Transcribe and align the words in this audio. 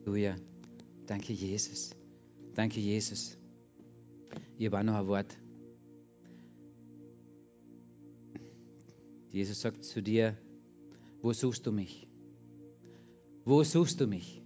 Halleluja. 0.00 0.36
Danke, 1.06 1.32
Jesus. 1.32 1.94
Danke, 2.54 2.80
Jesus. 2.80 3.36
Ich 4.56 4.66
habe 4.66 4.78
auch 4.78 4.82
noch 4.82 4.94
ein 4.94 5.06
Wort. 5.06 5.36
Jesus 9.30 9.60
sagt 9.60 9.84
zu 9.84 10.02
dir, 10.02 10.36
wo 11.22 11.32
suchst 11.32 11.66
du 11.66 11.72
mich? 11.72 12.08
Wo 13.44 13.62
suchst 13.62 14.00
du 14.00 14.06
mich? 14.06 14.42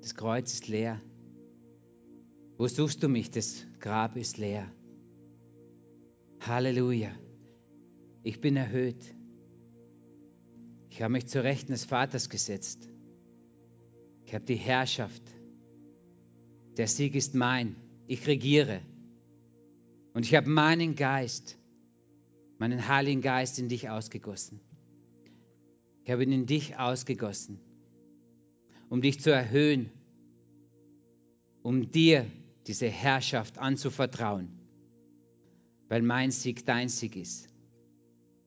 Das 0.00 0.14
Kreuz 0.14 0.54
ist 0.54 0.68
leer. 0.68 1.00
Wo 2.56 2.66
suchst 2.66 3.02
du 3.02 3.08
mich? 3.08 3.30
Das 3.30 3.66
Grab 3.78 4.16
ist 4.16 4.38
leer. 4.38 4.72
Halleluja. 6.40 7.10
Ich 8.22 8.40
bin 8.40 8.56
erhöht. 8.56 9.14
Ich 10.90 11.02
habe 11.02 11.12
mich 11.12 11.26
zur 11.26 11.44
Rechten 11.44 11.72
des 11.72 11.84
Vaters 11.84 12.30
gesetzt. 12.30 12.88
Ich 14.26 14.34
habe 14.34 14.44
die 14.44 14.56
Herrschaft. 14.56 15.22
Der 16.76 16.88
Sieg 16.88 17.14
ist 17.14 17.34
mein. 17.34 17.76
Ich 18.08 18.26
regiere. 18.26 18.80
Und 20.14 20.26
ich 20.26 20.34
habe 20.34 20.50
meinen 20.50 20.96
Geist, 20.96 21.56
meinen 22.58 22.88
Heiligen 22.88 23.22
Geist 23.22 23.60
in 23.60 23.68
dich 23.68 23.88
ausgegossen. 23.88 24.60
Ich 26.02 26.10
habe 26.10 26.24
ihn 26.24 26.32
in 26.32 26.46
dich 26.46 26.76
ausgegossen, 26.76 27.60
um 28.88 29.00
dich 29.00 29.20
zu 29.20 29.30
erhöhen, 29.30 29.90
um 31.62 31.90
dir 31.90 32.26
diese 32.66 32.88
Herrschaft 32.88 33.58
anzuvertrauen, 33.58 34.48
weil 35.88 36.02
mein 36.02 36.32
Sieg 36.32 36.66
dein 36.66 36.88
Sieg 36.88 37.14
ist. 37.14 37.48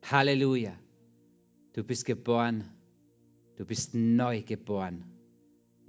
Halleluja. 0.04 0.78
Du 1.74 1.84
bist 1.84 2.06
geboren, 2.06 2.66
du 3.56 3.66
bist 3.66 3.94
neu 3.94 4.42
geboren, 4.42 5.04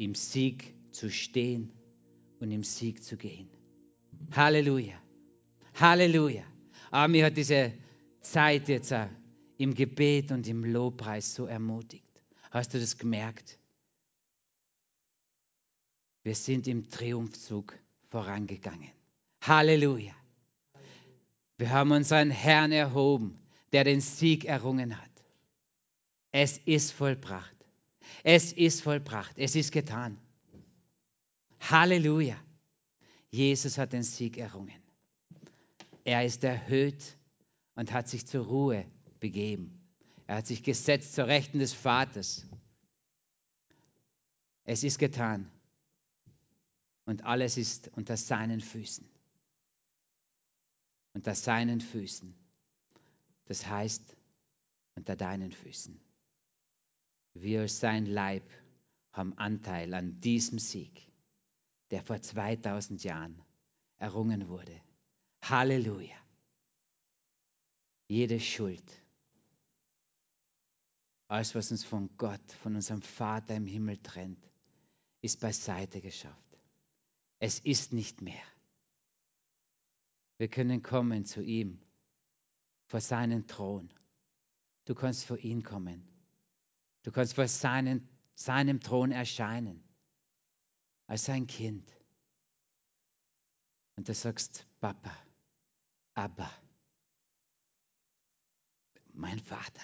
im 0.00 0.14
Sieg 0.14 0.74
zu 0.92 1.10
stehen 1.10 1.70
und 2.38 2.50
im 2.50 2.64
Sieg 2.64 3.04
zu 3.04 3.18
gehen. 3.18 3.50
Halleluja. 4.32 4.98
Halleluja. 5.74 6.42
Aber 6.90 7.08
mir 7.08 7.26
hat 7.26 7.36
diese 7.36 7.74
Zeit 8.22 8.68
jetzt 8.68 8.94
im 9.58 9.74
Gebet 9.74 10.32
und 10.32 10.48
im 10.48 10.64
Lobpreis 10.64 11.34
so 11.34 11.44
ermutigt. 11.44 12.22
Hast 12.50 12.72
du 12.72 12.80
das 12.80 12.96
gemerkt? 12.96 13.58
Wir 16.22 16.34
sind 16.34 16.66
im 16.66 16.88
Triumphzug 16.88 17.78
vorangegangen. 18.08 18.90
Halleluja. 19.42 20.14
Wir 21.58 21.70
haben 21.70 21.92
unseren 21.92 22.30
Herrn 22.30 22.72
erhoben, 22.72 23.38
der 23.72 23.84
den 23.84 24.00
Sieg 24.00 24.46
errungen 24.46 24.98
hat. 24.98 25.10
Es 26.32 26.56
ist 26.56 26.92
vollbracht. 26.92 27.59
Es 28.22 28.52
ist 28.52 28.82
vollbracht. 28.82 29.36
Es 29.38 29.56
ist 29.56 29.72
getan. 29.72 30.18
Halleluja. 31.60 32.36
Jesus 33.30 33.78
hat 33.78 33.92
den 33.92 34.02
Sieg 34.02 34.38
errungen. 34.38 34.82
Er 36.04 36.24
ist 36.24 36.42
erhöht 36.44 37.16
und 37.74 37.92
hat 37.92 38.08
sich 38.08 38.26
zur 38.26 38.46
Ruhe 38.46 38.84
begeben. 39.20 39.80
Er 40.26 40.36
hat 40.36 40.46
sich 40.46 40.62
gesetzt 40.62 41.14
zur 41.14 41.26
Rechten 41.26 41.58
des 41.58 41.72
Vaters. 41.72 42.46
Es 44.64 44.84
ist 44.84 44.98
getan. 44.98 45.50
Und 47.04 47.24
alles 47.24 47.56
ist 47.56 47.88
unter 47.96 48.16
seinen 48.16 48.60
Füßen. 48.60 49.08
Unter 51.12 51.34
seinen 51.34 51.80
Füßen. 51.80 52.34
Das 53.46 53.66
heißt, 53.66 54.16
unter 54.94 55.16
deinen 55.16 55.50
Füßen. 55.50 56.00
Wir 57.34 57.68
sein 57.68 58.06
Leib 58.06 58.48
haben 59.12 59.36
Anteil 59.38 59.94
an 59.94 60.20
diesem 60.20 60.58
Sieg, 60.58 61.08
der 61.90 62.02
vor 62.02 62.20
2000 62.20 63.02
Jahren 63.04 63.42
errungen 63.98 64.48
wurde. 64.48 64.80
Halleluja. 65.42 66.16
Jede 68.08 68.40
Schuld, 68.40 68.84
alles, 71.28 71.54
was 71.54 71.70
uns 71.70 71.84
von 71.84 72.10
Gott, 72.16 72.52
von 72.62 72.74
unserem 72.74 73.02
Vater 73.02 73.54
im 73.54 73.66
Himmel 73.66 73.98
trennt, 73.98 74.50
ist 75.20 75.38
beiseite 75.40 76.00
geschafft. 76.00 76.58
Es 77.38 77.60
ist 77.60 77.92
nicht 77.92 78.20
mehr. 78.20 78.42
Wir 80.38 80.48
können 80.48 80.82
kommen 80.82 81.24
zu 81.24 81.40
ihm, 81.42 81.80
vor 82.86 83.00
seinen 83.00 83.46
Thron. 83.46 83.88
Du 84.86 84.96
kannst 84.96 85.24
vor 85.24 85.38
ihn 85.38 85.62
kommen. 85.62 86.09
Du 87.02 87.12
kannst 87.12 87.34
vor 87.34 87.48
seinen, 87.48 88.08
seinem 88.34 88.80
Thron 88.80 89.10
erscheinen, 89.12 89.82
als 91.06 91.24
sein 91.24 91.46
Kind. 91.46 91.90
Und 93.96 94.08
du 94.08 94.14
sagst, 94.14 94.66
Papa, 94.80 95.16
Abba, 96.14 96.50
mein 99.12 99.38
Vater. 99.38 99.82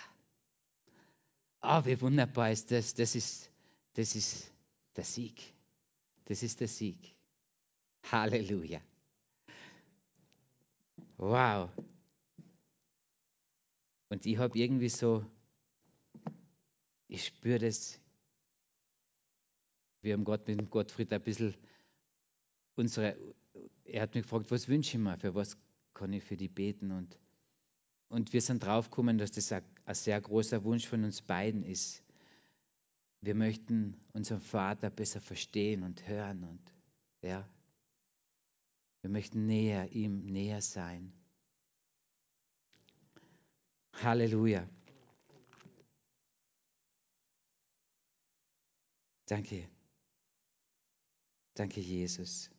Oh, 1.63 1.85
wie 1.85 2.01
wunderbar 2.01 2.53
ist 2.53 2.71
das. 2.71 2.95
Das 2.95 3.15
ist, 3.15 3.51
das 3.95 4.15
ist 4.15 4.53
der 4.95 5.05
Sieg. 5.05 5.55
Das 6.27 6.43
ist 6.43 6.61
der 6.61 6.69
Sieg. 6.69 7.15
Halleluja. 8.11 8.81
Wow. 11.17 11.71
Und 14.09 14.25
ich 14.27 14.39
habe 14.39 14.57
irgendwie 14.59 14.89
so, 14.89 15.25
ich 17.09 17.25
spüre 17.25 17.59
das. 17.59 18.01
Wir 20.03 20.15
haben 20.15 20.25
Gott 20.25 20.47
mit 20.47 20.71
Gottfried 20.71 21.13
ein 21.13 21.23
bisschen 21.23 21.55
unsere, 22.77 23.17
er 23.85 24.03
hat 24.03 24.15
mich 24.15 24.25
gefragt, 24.25 24.51
was 24.51 24.69
wünsche 24.69 24.97
ich 24.97 25.03
mir, 25.03 25.19
für 25.19 25.35
was 25.35 25.57
kann 25.95 26.13
ich 26.13 26.23
für 26.23 26.37
die 26.37 26.49
beten 26.49 26.91
und 26.91 27.19
und 28.09 28.33
wir 28.33 28.41
sind 28.41 28.65
draufgekommen, 28.65 29.19
dass 29.19 29.33
das 29.33 29.53
ein, 29.53 29.65
ein 29.85 29.95
sehr 29.95 30.21
großer 30.21 30.63
Wunsch 30.65 30.87
von 30.87 31.05
uns 31.05 31.23
beiden 31.23 31.65
ist. 31.65 32.03
Wir 33.21 33.35
möchten 33.35 33.97
unseren 34.13 34.41
Vater 34.41 34.91
besser 34.91 35.21
verstehen 35.21 35.83
und 35.83 36.07
hören 36.07 36.45
und 36.45 36.61
ja, 37.23 37.49
wir 39.01 39.11
möchten 39.11 39.47
näher 39.47 39.91
ihm 39.93 40.27
näher 40.27 40.63
sein. 40.63 41.13
Halleluja. 43.95 44.69
Danke. 49.27 49.69
Danke, 51.55 51.81
Jesus. 51.81 52.51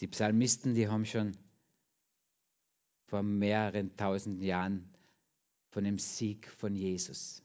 Die 0.00 0.06
Psalmisten, 0.08 0.74
die 0.74 0.88
haben 0.88 1.06
schon 1.06 1.36
vor 3.06 3.22
mehreren 3.22 3.96
tausend 3.96 4.42
Jahren 4.42 4.88
von 5.70 5.84
dem 5.84 5.98
Sieg 5.98 6.48
von 6.48 6.74
Jesus, 6.74 7.42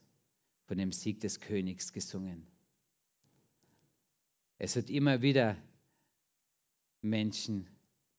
von 0.66 0.78
dem 0.78 0.92
Sieg 0.92 1.20
des 1.20 1.40
Königs 1.40 1.94
gesungen. 1.94 2.48
Es 4.60 4.76
hat 4.76 4.90
immer 4.90 5.22
wieder 5.22 5.56
Menschen 7.02 7.68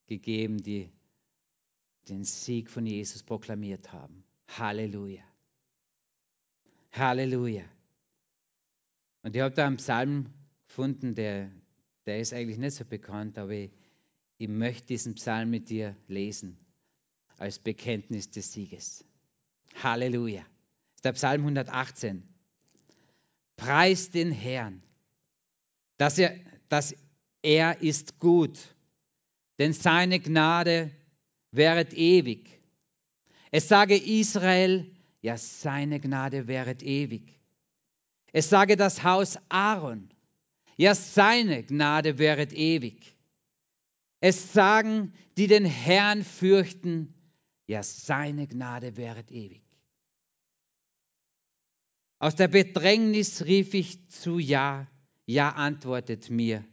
gegeben, 0.06 0.62
die 0.62 0.90
den 2.08 2.24
Sieg 2.24 2.70
von 2.70 2.86
Jesus 2.86 3.22
proklamiert 3.22 3.92
haben. 3.92 4.24
Halleluja. 4.46 5.27
Halleluja. 6.92 7.64
Und 9.22 9.34
ich 9.34 9.42
habe 9.42 9.54
da 9.54 9.66
einen 9.66 9.76
Psalm 9.76 10.26
gefunden, 10.66 11.14
der, 11.14 11.50
der 12.06 12.20
ist 12.20 12.32
eigentlich 12.32 12.58
nicht 12.58 12.74
so 12.74 12.84
bekannt, 12.84 13.38
aber 13.38 13.52
ich, 13.52 13.70
ich 14.38 14.48
möchte 14.48 14.86
diesen 14.86 15.14
Psalm 15.14 15.50
mit 15.50 15.68
dir 15.68 15.96
lesen 16.06 16.56
als 17.36 17.58
Bekenntnis 17.58 18.30
des 18.30 18.52
Sieges. 18.52 19.04
Halleluja. 19.82 20.40
Das 20.40 20.96
ist 20.96 21.04
der 21.04 21.12
Psalm 21.12 21.40
118. 21.42 22.22
Preis 23.56 24.10
den 24.10 24.32
Herrn, 24.32 24.82
dass 25.96 26.18
er, 26.18 26.38
dass 26.68 26.94
er 27.42 27.82
ist 27.82 28.18
gut, 28.18 28.58
denn 29.58 29.72
seine 29.72 30.20
Gnade 30.20 30.90
wäret 31.50 31.92
ewig. 31.94 32.60
Es 33.50 33.68
sage 33.68 33.96
Israel, 33.96 34.90
ja, 35.20 35.36
seine 35.36 36.00
Gnade 36.00 36.46
wäret 36.46 36.82
ewig. 36.82 37.40
Es 38.32 38.50
sage 38.50 38.76
das 38.76 39.02
Haus 39.02 39.38
Aaron, 39.48 40.10
ja, 40.76 40.94
seine 40.94 41.64
Gnade 41.64 42.18
wäret 42.18 42.52
ewig. 42.52 43.16
Es 44.20 44.52
sagen, 44.52 45.12
die 45.36 45.46
den 45.46 45.64
Herrn 45.64 46.24
fürchten, 46.24 47.14
ja, 47.66 47.82
seine 47.82 48.46
Gnade 48.46 48.96
wäret 48.96 49.30
ewig. 49.30 49.62
Aus 52.20 52.34
der 52.34 52.48
Bedrängnis 52.48 53.44
rief 53.44 53.74
ich 53.74 54.08
zu 54.08 54.38
Ja, 54.38 54.88
Ja 55.26 55.50
antwortet 55.50 56.30
mir 56.30 56.64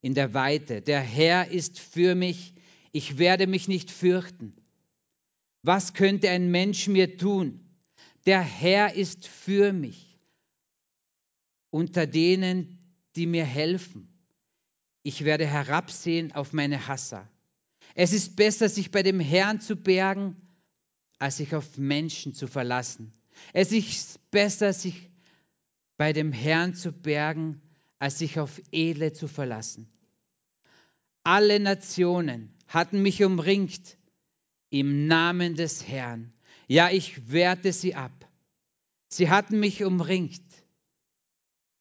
in 0.00 0.14
der 0.14 0.32
Weite. 0.34 0.80
Der 0.80 1.00
Herr 1.00 1.50
ist 1.50 1.78
für 1.78 2.14
mich, 2.14 2.54
ich 2.92 3.18
werde 3.18 3.46
mich 3.46 3.68
nicht 3.68 3.90
fürchten. 3.90 4.54
Was 5.62 5.94
könnte 5.94 6.30
ein 6.30 6.50
Mensch 6.50 6.88
mir 6.88 7.16
tun? 7.16 7.63
Der 8.26 8.40
Herr 8.40 8.94
ist 8.94 9.26
für 9.26 9.72
mich 9.72 10.18
unter 11.70 12.06
denen, 12.06 12.78
die 13.16 13.26
mir 13.26 13.44
helfen. 13.44 14.08
Ich 15.02 15.24
werde 15.24 15.46
herabsehen 15.46 16.32
auf 16.32 16.52
meine 16.52 16.86
Hasser. 16.86 17.28
Es 17.94 18.12
ist 18.12 18.36
besser, 18.36 18.68
sich 18.68 18.90
bei 18.90 19.02
dem 19.02 19.20
Herrn 19.20 19.60
zu 19.60 19.76
bergen, 19.76 20.36
als 21.18 21.38
sich 21.38 21.54
auf 21.54 21.78
Menschen 21.78 22.34
zu 22.34 22.46
verlassen. 22.46 23.12
Es 23.52 23.72
ist 23.72 24.30
besser, 24.30 24.72
sich 24.72 25.10
bei 25.96 26.12
dem 26.12 26.32
Herrn 26.32 26.74
zu 26.74 26.92
bergen, 26.92 27.60
als 27.98 28.18
sich 28.18 28.38
auf 28.38 28.60
Edle 28.72 29.12
zu 29.12 29.28
verlassen. 29.28 29.88
Alle 31.22 31.58
Nationen 31.60 32.52
hatten 32.68 33.02
mich 33.02 33.24
umringt 33.24 33.96
im 34.70 35.06
Namen 35.06 35.54
des 35.54 35.88
Herrn. 35.88 36.33
Ja, 36.66 36.90
ich 36.90 37.30
wehrte 37.30 37.72
sie 37.72 37.94
ab. 37.94 38.12
Sie 39.08 39.28
hatten 39.30 39.60
mich 39.60 39.84
umringt. 39.84 40.42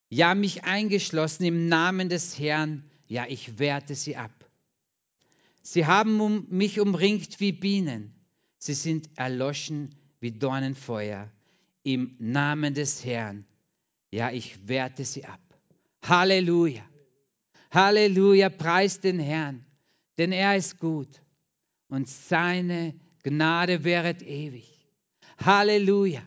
Ja, 0.10 0.36
mich 0.36 0.64
eingeschlossen 0.64 1.46
im 1.46 1.68
Namen 1.68 2.10
des 2.10 2.38
Herrn. 2.38 2.84
Ja, 3.08 3.26
ich 3.28 3.60
wehrte 3.60 3.96
sie 3.96 4.16
ab. 4.16 4.32
Sie 5.62 5.86
haben 5.86 6.20
um 6.20 6.46
mich 6.50 6.80
umringt 6.80 7.40
wie 7.40 7.52
Bienen. 7.52 8.14
Sie 8.58 8.74
sind 8.74 9.10
erloschen 9.16 9.96
wie 10.20 10.32
Dornenfeuer. 10.32 11.32
Im 11.84 12.16
Namen 12.20 12.74
des 12.74 13.04
Herrn. 13.04 13.46
Ja, 14.12 14.32
ich 14.32 14.68
wehrte 14.68 15.04
sie 15.06 15.26
ab. 15.26 15.42
Halleluja. 16.04 16.84
Halleluja, 17.72 18.50
preist 18.50 19.04
den 19.04 19.20
Herrn, 19.20 19.66
denn 20.20 20.32
er 20.32 20.56
ist 20.56 20.80
gut 20.80 21.24
und 21.88 22.08
seine 22.08 22.94
Gnade 23.24 23.84
wäret 23.84 24.22
ewig. 24.22 24.73
Halleluja. 25.46 26.26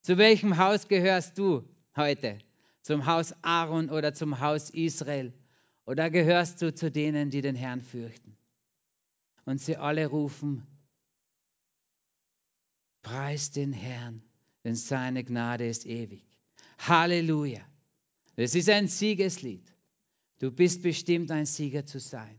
Zu 0.00 0.16
welchem 0.16 0.56
Haus 0.56 0.88
gehörst 0.88 1.36
du 1.36 1.68
heute? 1.94 2.38
Zum 2.80 3.04
Haus 3.04 3.34
Aaron 3.42 3.90
oder 3.90 4.14
zum 4.14 4.40
Haus 4.40 4.70
Israel? 4.70 5.34
Oder 5.84 6.08
gehörst 6.08 6.62
du 6.62 6.74
zu 6.74 6.90
denen, 6.90 7.28
die 7.28 7.42
den 7.42 7.56
Herrn 7.56 7.82
fürchten? 7.82 8.38
Und 9.44 9.60
sie 9.60 9.76
alle 9.76 10.06
rufen, 10.06 10.66
preist 13.02 13.56
den 13.56 13.72
Herrn, 13.72 14.22
denn 14.64 14.74
seine 14.74 15.22
Gnade 15.24 15.68
ist 15.68 15.84
ewig. 15.84 16.24
Halleluja. 16.78 17.60
Es 18.36 18.54
ist 18.54 18.70
ein 18.70 18.88
Siegeslied. 18.88 19.70
Du 20.38 20.50
bist 20.50 20.82
bestimmt 20.82 21.30
ein 21.30 21.44
Sieger 21.44 21.84
zu 21.84 22.00
sein. 22.00 22.38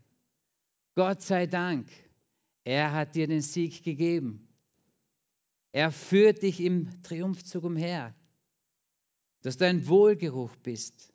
Gott 0.95 1.21
sei 1.21 1.45
Dank, 1.45 1.87
er 2.63 2.93
hat 2.93 3.15
dir 3.15 3.27
den 3.27 3.41
Sieg 3.41 3.83
gegeben. 3.83 4.48
Er 5.71 5.91
führt 5.91 6.41
dich 6.43 6.59
im 6.61 7.01
Triumphzug 7.03 7.63
umher, 7.63 8.15
dass 9.41 9.57
du 9.57 9.65
ein 9.65 9.87
Wohlgeruch 9.87 10.55
bist. 10.57 11.13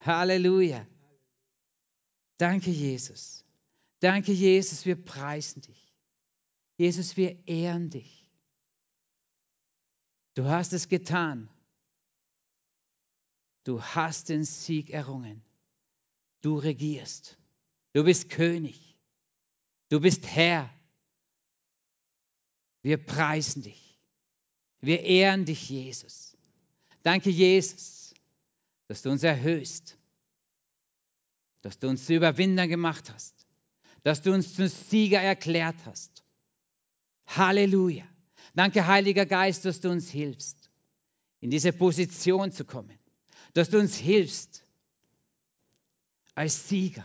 Halleluja. 0.00 0.86
Danke, 2.36 2.70
Jesus. 2.70 3.44
Danke, 4.00 4.32
Jesus, 4.32 4.86
wir 4.86 4.96
preisen 4.96 5.62
dich. 5.62 5.94
Jesus, 6.76 7.16
wir 7.16 7.48
ehren 7.48 7.90
dich. 7.90 8.30
Du 10.34 10.44
hast 10.44 10.72
es 10.72 10.88
getan. 10.88 11.50
Du 13.64 13.82
hast 13.82 14.28
den 14.28 14.44
Sieg 14.44 14.90
errungen. 14.90 15.42
Du 16.40 16.58
regierst. 16.58 17.36
Du 17.92 18.04
bist 18.04 18.30
König. 18.30 18.96
Du 19.88 20.00
bist 20.00 20.24
Herr. 20.26 20.70
Wir 22.88 22.96
preisen 22.96 23.60
dich. 23.60 24.00
Wir 24.80 25.02
ehren 25.02 25.44
dich, 25.44 25.68
Jesus. 25.68 26.34
Danke, 27.02 27.28
Jesus, 27.28 28.14
dass 28.86 29.02
du 29.02 29.10
uns 29.10 29.22
erhöhst, 29.22 29.98
dass 31.60 31.78
du 31.78 31.90
uns 31.90 32.06
zu 32.06 32.14
Überwinder 32.14 32.66
gemacht 32.66 33.12
hast, 33.12 33.46
dass 34.04 34.22
du 34.22 34.32
uns 34.32 34.54
zum 34.54 34.68
Sieger 34.68 35.20
erklärt 35.20 35.76
hast. 35.84 36.24
Halleluja. 37.26 38.06
Danke, 38.54 38.86
Heiliger 38.86 39.26
Geist, 39.26 39.66
dass 39.66 39.82
du 39.82 39.90
uns 39.90 40.08
hilfst, 40.08 40.70
in 41.40 41.50
diese 41.50 41.74
Position 41.74 42.52
zu 42.52 42.64
kommen, 42.64 42.98
dass 43.52 43.68
du 43.68 43.78
uns 43.78 43.98
hilfst, 43.98 44.64
als 46.34 46.70
Sieger, 46.70 47.04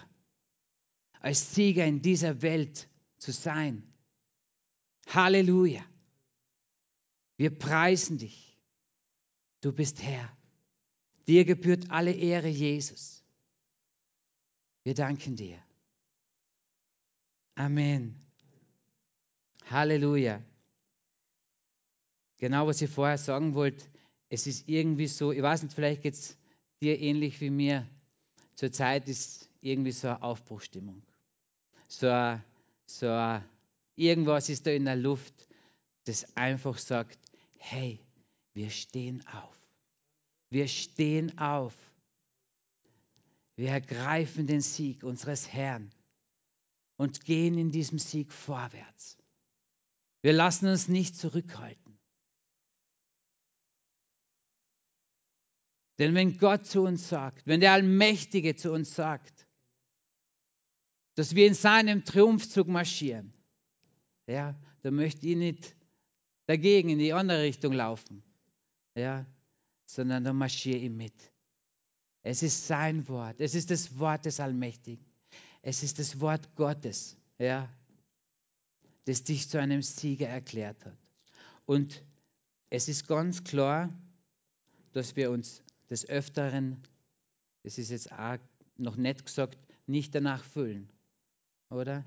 als 1.19 1.53
Sieger 1.53 1.85
in 1.85 2.01
dieser 2.01 2.41
Welt 2.41 2.87
zu 3.17 3.33
sein. 3.33 3.92
Halleluja. 5.07 5.83
Wir 7.37 7.57
preisen 7.57 8.17
dich. 8.17 8.57
Du 9.61 9.71
bist 9.71 10.01
Herr. 10.01 10.29
Dir 11.27 11.45
gebührt 11.45 11.89
alle 11.89 12.11
Ehre, 12.11 12.47
Jesus. 12.47 13.23
Wir 14.83 14.93
danken 14.93 15.35
dir. 15.35 15.57
Amen. 17.55 18.19
Halleluja. 19.69 20.43
Genau, 22.37 22.67
was 22.67 22.81
ich 22.81 22.89
vorher 22.89 23.17
sagen 23.17 23.53
wollte, 23.53 23.85
es 24.29 24.47
ist 24.47 24.67
irgendwie 24.67 25.07
so, 25.07 25.31
ich 25.31 25.41
weiß 25.41 25.63
nicht, 25.63 25.73
vielleicht 25.73 26.01
geht 26.01 26.15
es 26.15 26.37
dir 26.81 26.99
ähnlich 26.99 27.39
wie 27.39 27.49
mir, 27.49 27.87
Zurzeit 28.55 29.09
ist 29.09 29.49
irgendwie 29.61 29.91
so 29.91 30.09
eine 30.09 30.21
Aufbruchstimmung. 30.21 31.01
So, 31.87 32.07
ein, 32.07 32.43
so 32.85 33.09
ein, 33.09 33.43
irgendwas 33.95 34.49
ist 34.49 34.65
da 34.65 34.71
in 34.71 34.85
der 34.85 34.95
Luft, 34.95 35.33
das 36.05 36.35
einfach 36.35 36.77
sagt, 36.77 37.19
hey, 37.57 37.99
wir 38.53 38.69
stehen 38.69 39.25
auf. 39.27 39.57
Wir 40.49 40.67
stehen 40.67 41.37
auf. 41.37 41.75
Wir 43.55 43.69
ergreifen 43.69 44.47
den 44.47 44.61
Sieg 44.61 45.03
unseres 45.03 45.47
Herrn 45.47 45.91
und 46.97 47.25
gehen 47.25 47.57
in 47.57 47.71
diesem 47.71 47.99
Sieg 47.99 48.31
vorwärts. 48.31 49.17
Wir 50.21 50.33
lassen 50.33 50.67
uns 50.67 50.87
nicht 50.87 51.17
zurückhalten. 51.17 51.99
Denn 55.99 56.15
wenn 56.15 56.37
Gott 56.37 56.65
zu 56.65 56.81
uns 56.81 57.07
sagt, 57.07 57.45
wenn 57.45 57.59
der 57.59 57.73
Allmächtige 57.73 58.55
zu 58.55 58.71
uns 58.71 58.95
sagt, 58.95 59.47
dass 61.15 61.35
wir 61.35 61.45
in 61.45 61.53
seinem 61.53 62.03
Triumphzug 62.03 62.67
marschieren, 62.67 63.33
ja, 64.27 64.55
dann 64.81 64.95
möchte 64.95 65.27
ich 65.27 65.35
nicht 65.35 65.75
dagegen 66.45 66.89
in 66.89 66.99
die 66.99 67.13
andere 67.13 67.41
Richtung 67.41 67.73
laufen, 67.73 68.23
ja, 68.95 69.25
sondern 69.85 70.23
dann 70.23 70.37
marschiere 70.37 70.77
ich 70.77 70.89
mit. 70.89 71.13
Es 72.21 72.41
ist 72.41 72.67
sein 72.67 73.07
Wort, 73.07 73.39
es 73.39 73.55
ist 73.55 73.69
das 73.69 73.97
Wort 73.99 74.25
des 74.25 74.39
Allmächtigen, 74.39 75.05
es 75.61 75.83
ist 75.83 75.99
das 75.99 76.19
Wort 76.19 76.55
Gottes, 76.55 77.17
ja, 77.37 77.69
das 79.05 79.23
dich 79.23 79.49
zu 79.49 79.59
einem 79.59 79.81
Sieger 79.81 80.27
erklärt 80.27 80.85
hat. 80.85 80.97
Und 81.65 82.03
es 82.69 82.87
ist 82.87 83.07
ganz 83.07 83.43
klar, 83.43 83.89
dass 84.93 85.15
wir 85.15 85.31
uns 85.31 85.61
des 85.89 86.07
Öfteren, 86.07 86.81
das 87.63 87.77
ist 87.77 87.91
jetzt 87.91 88.11
auch 88.11 88.37
noch 88.77 88.95
nett 88.95 89.25
gesagt, 89.25 89.57
nicht 89.85 90.15
danach 90.15 90.43
fühlen. 90.43 90.89
Oder? 91.69 92.05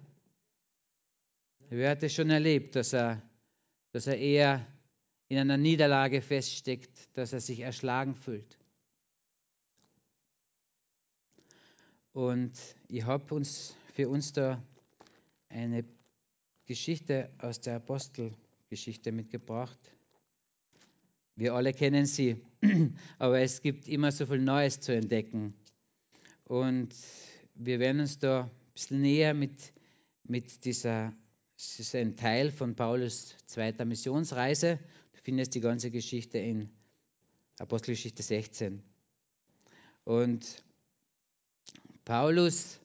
Wer 1.68 1.90
hat 1.90 2.02
es 2.04 2.14
schon 2.14 2.30
erlebt, 2.30 2.76
dass 2.76 2.92
er, 2.92 3.20
dass 3.90 4.06
er 4.06 4.18
eher 4.18 4.66
in 5.28 5.38
einer 5.38 5.56
Niederlage 5.56 6.20
feststeckt, 6.20 7.08
dass 7.14 7.32
er 7.32 7.40
sich 7.40 7.60
erschlagen 7.60 8.14
fühlt? 8.14 8.56
Und 12.12 12.52
ich 12.88 13.04
habe 13.04 13.34
uns 13.34 13.74
für 13.94 14.08
uns 14.08 14.32
da 14.32 14.62
eine 15.48 15.84
Geschichte 16.66 17.30
aus 17.38 17.60
der 17.60 17.76
Apostelgeschichte 17.76 19.10
mitgebracht. 19.10 19.78
Wir 21.34 21.52
alle 21.52 21.72
kennen 21.72 22.06
sie, 22.06 22.40
aber 23.18 23.40
es 23.40 23.60
gibt 23.60 23.88
immer 23.88 24.12
so 24.12 24.24
viel 24.26 24.40
Neues 24.40 24.80
zu 24.80 24.94
entdecken. 24.94 25.52
Und 26.44 26.94
wir 27.54 27.80
werden 27.80 28.00
uns 28.00 28.18
da 28.18 28.44
ein 28.44 28.50
bisschen 28.72 29.02
näher 29.02 29.34
mit, 29.34 29.72
mit 30.22 30.64
dieser, 30.64 31.12
es 31.58 31.80
ist 31.80 31.94
ein 31.94 32.16
Teil 32.16 32.50
von 32.50 32.74
Paulus 32.74 33.34
zweiter 33.46 33.86
Missionsreise. 33.86 34.78
Du 35.12 35.20
findest 35.22 35.54
die 35.54 35.60
ganze 35.60 35.90
Geschichte 35.90 36.38
in 36.38 36.68
Apostelgeschichte 37.58 38.22
16. 38.22 38.82
Und 40.04 40.62
Paulus 42.04 42.78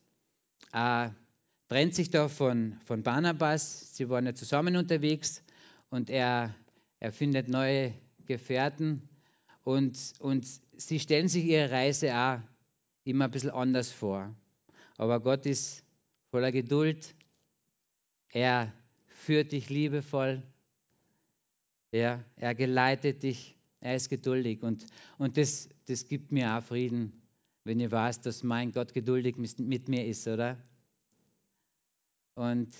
äh, 0.72 1.10
trennt 1.68 1.96
sich 1.96 2.10
da 2.10 2.30
von, 2.30 2.80
von 2.86 3.04
Barnabas. 3.04 3.96
Sie 3.96 4.10
waren 4.10 4.26
ja 4.26 4.34
zusammen 4.34 4.78
unterwegs 4.78 5.44
und 5.90 6.10
er, 6.10 6.56
er 7.00 7.12
findet 7.12 7.50
neue 7.50 7.94
Gefährten 8.26 9.10
und, 9.64 10.14
und 10.20 10.48
sie 10.78 11.00
stellen 11.00 11.28
sich 11.28 11.44
ihre 11.44 11.72
Reise 11.72 12.16
auch 12.16 12.40
immer 13.04 13.26
ein 13.26 13.32
bisschen 13.32 13.52
anders 13.52 13.92
vor. 13.92 14.34
Aber 14.98 15.20
Gott 15.20 15.46
ist 15.46 15.84
voller 16.30 16.54
Geduld. 16.54 17.14
Er 18.32 18.74
führt 19.08 19.52
dich 19.52 19.70
liebevoll. 19.70 20.42
Ja, 21.92 22.24
er 22.38 22.56
geleitet 22.56 23.24
dich, 23.24 23.58
er 23.82 23.96
ist 23.96 24.10
geduldig 24.10 24.64
und, 24.64 24.86
und 25.18 25.36
das, 25.38 25.68
das 25.88 26.08
gibt 26.08 26.32
mir 26.32 26.56
auch 26.56 26.64
Frieden, 26.64 27.22
wenn 27.66 27.80
ich 27.82 27.92
weiß, 27.92 28.22
dass 28.22 28.44
mein 28.44 28.72
Gott 28.72 28.94
geduldig 28.94 29.36
mit 29.38 29.90
mir 29.90 30.06
ist, 30.06 30.26
oder? 30.28 30.58
Und 32.36 32.74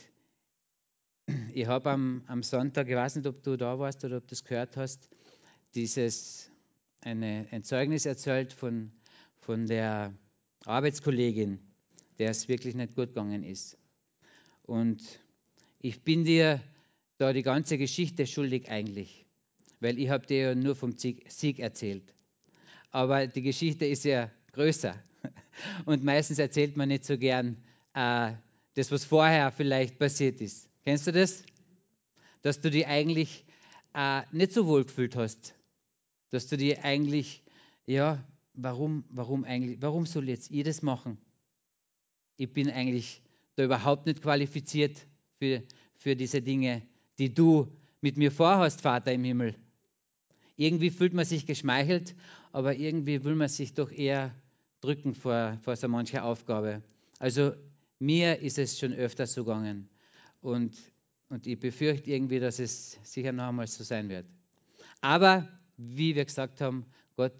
ich 1.54 1.68
habe 1.68 1.90
am, 1.90 2.24
am 2.28 2.42
Sonntag, 2.42 2.88
ich 2.88 2.96
weiß 2.96 3.18
nicht, 3.18 3.28
ob 3.28 3.44
du 3.44 3.58
da 3.58 3.78
warst 3.78 4.04
oder 4.06 4.18
ob 4.18 4.24
du 4.24 4.30
das 4.30 4.46
gehört 4.46 4.78
hast, 4.78 5.10
dieses 5.76 6.50
eine, 7.02 7.48
ein 7.52 7.64
Zeugnis 7.64 8.06
erzählt 8.06 8.54
von, 8.54 8.92
von 9.40 9.68
der 9.68 10.14
Arbeitskollegin, 10.66 11.60
der 12.18 12.30
es 12.30 12.48
wirklich 12.48 12.76
nicht 12.76 12.96
gut 12.96 13.10
gegangen 13.10 13.44
ist. 13.44 13.78
Und 14.64 15.20
ich 15.82 16.04
bin 16.04 16.24
dir 16.24 16.62
da 17.18 17.34
die 17.34 17.44
ganze 17.44 17.78
Geschichte 17.78 18.28
schuldig 18.28 18.70
eigentlich, 18.70 19.26
weil 19.80 19.98
ich 19.98 20.10
habe 20.10 20.26
dir 20.26 20.42
ja 20.42 20.56
nur 20.56 20.76
vom 20.76 20.96
Sieg 20.98 21.60
erzählt. 21.60 22.14
Aber 22.92 23.28
die 23.28 23.42
Geschichte 23.42 23.86
ist 23.86 24.06
ja 24.06 24.30
größer. 24.54 24.96
Und 25.86 26.04
meistens 26.04 26.40
erzählt 26.40 26.78
man 26.78 26.90
nicht 26.90 27.06
so 27.06 27.18
gern 27.18 27.58
äh, 27.94 28.34
das, 28.76 28.92
was 28.92 29.06
vorher 29.06 29.52
vielleicht 29.52 29.98
passiert 29.98 30.40
ist. 30.42 30.70
Kennst 30.84 31.08
du 31.08 31.12
das? 31.12 31.44
Dass 32.42 32.62
du 32.62 32.70
dich 32.70 32.86
eigentlich 32.86 33.46
äh, 33.94 34.22
nicht 34.32 34.54
so 34.54 34.68
wohl 34.68 34.84
gefühlt 34.84 35.16
hast. 35.16 35.56
Dass 36.30 36.48
du 36.48 36.58
dir 36.58 36.84
eigentlich, 36.84 37.44
ja, 37.86 38.24
warum, 38.54 39.04
warum 39.10 39.46
eigentlich, 39.46 39.82
warum 39.82 40.06
soll 40.06 40.30
jetzt 40.30 40.52
ich 40.52 40.64
das 40.64 40.82
machen? 40.82 41.18
Ich 42.38 42.52
bin 42.52 42.70
eigentlich 42.70 43.22
da 43.56 43.64
überhaupt 43.64 44.06
nicht 44.06 44.22
qualifiziert 44.22 45.06
für, 45.42 45.64
für 45.96 46.16
diese 46.16 46.40
Dinge, 46.40 46.84
die 47.18 47.34
du 47.34 47.68
mit 48.00 48.16
mir 48.16 48.32
vorhast, 48.32 48.82
Vater 48.82 49.12
im 49.12 49.24
Himmel. 49.24 49.56
Irgendwie 50.56 50.92
fühlt 50.92 51.16
man 51.16 51.26
sich 51.26 51.48
geschmeichelt, 51.48 52.14
aber 52.52 52.76
irgendwie 52.76 53.24
will 53.24 53.34
man 53.34 53.48
sich 53.48 53.74
doch 53.74 53.92
eher 53.92 54.36
drücken 54.82 55.16
vor, 55.16 55.58
vor 55.64 55.76
so 55.76 55.88
mancher 55.88 56.26
Aufgabe. 56.26 56.84
Also 57.18 57.54
mir 57.98 58.38
ist 58.40 58.60
es 58.60 58.78
schon 58.78 58.94
öfter 58.94 59.26
so 59.26 59.44
gegangen 59.44 59.90
und, 60.42 60.78
und 61.30 61.48
ich 61.48 61.60
befürchte 61.60 62.12
irgendwie, 62.12 62.40
dass 62.40 62.60
es 62.60 63.00
sicher 63.02 63.32
noch 63.32 63.48
einmal 63.48 63.66
so 63.66 63.84
sein 63.84 64.10
wird. 64.10 64.28
Aber 65.02 65.48
wie 65.76 66.14
wir 66.16 66.26
gesagt 66.26 66.62
haben, 66.62 66.86
Gott, 67.16 67.34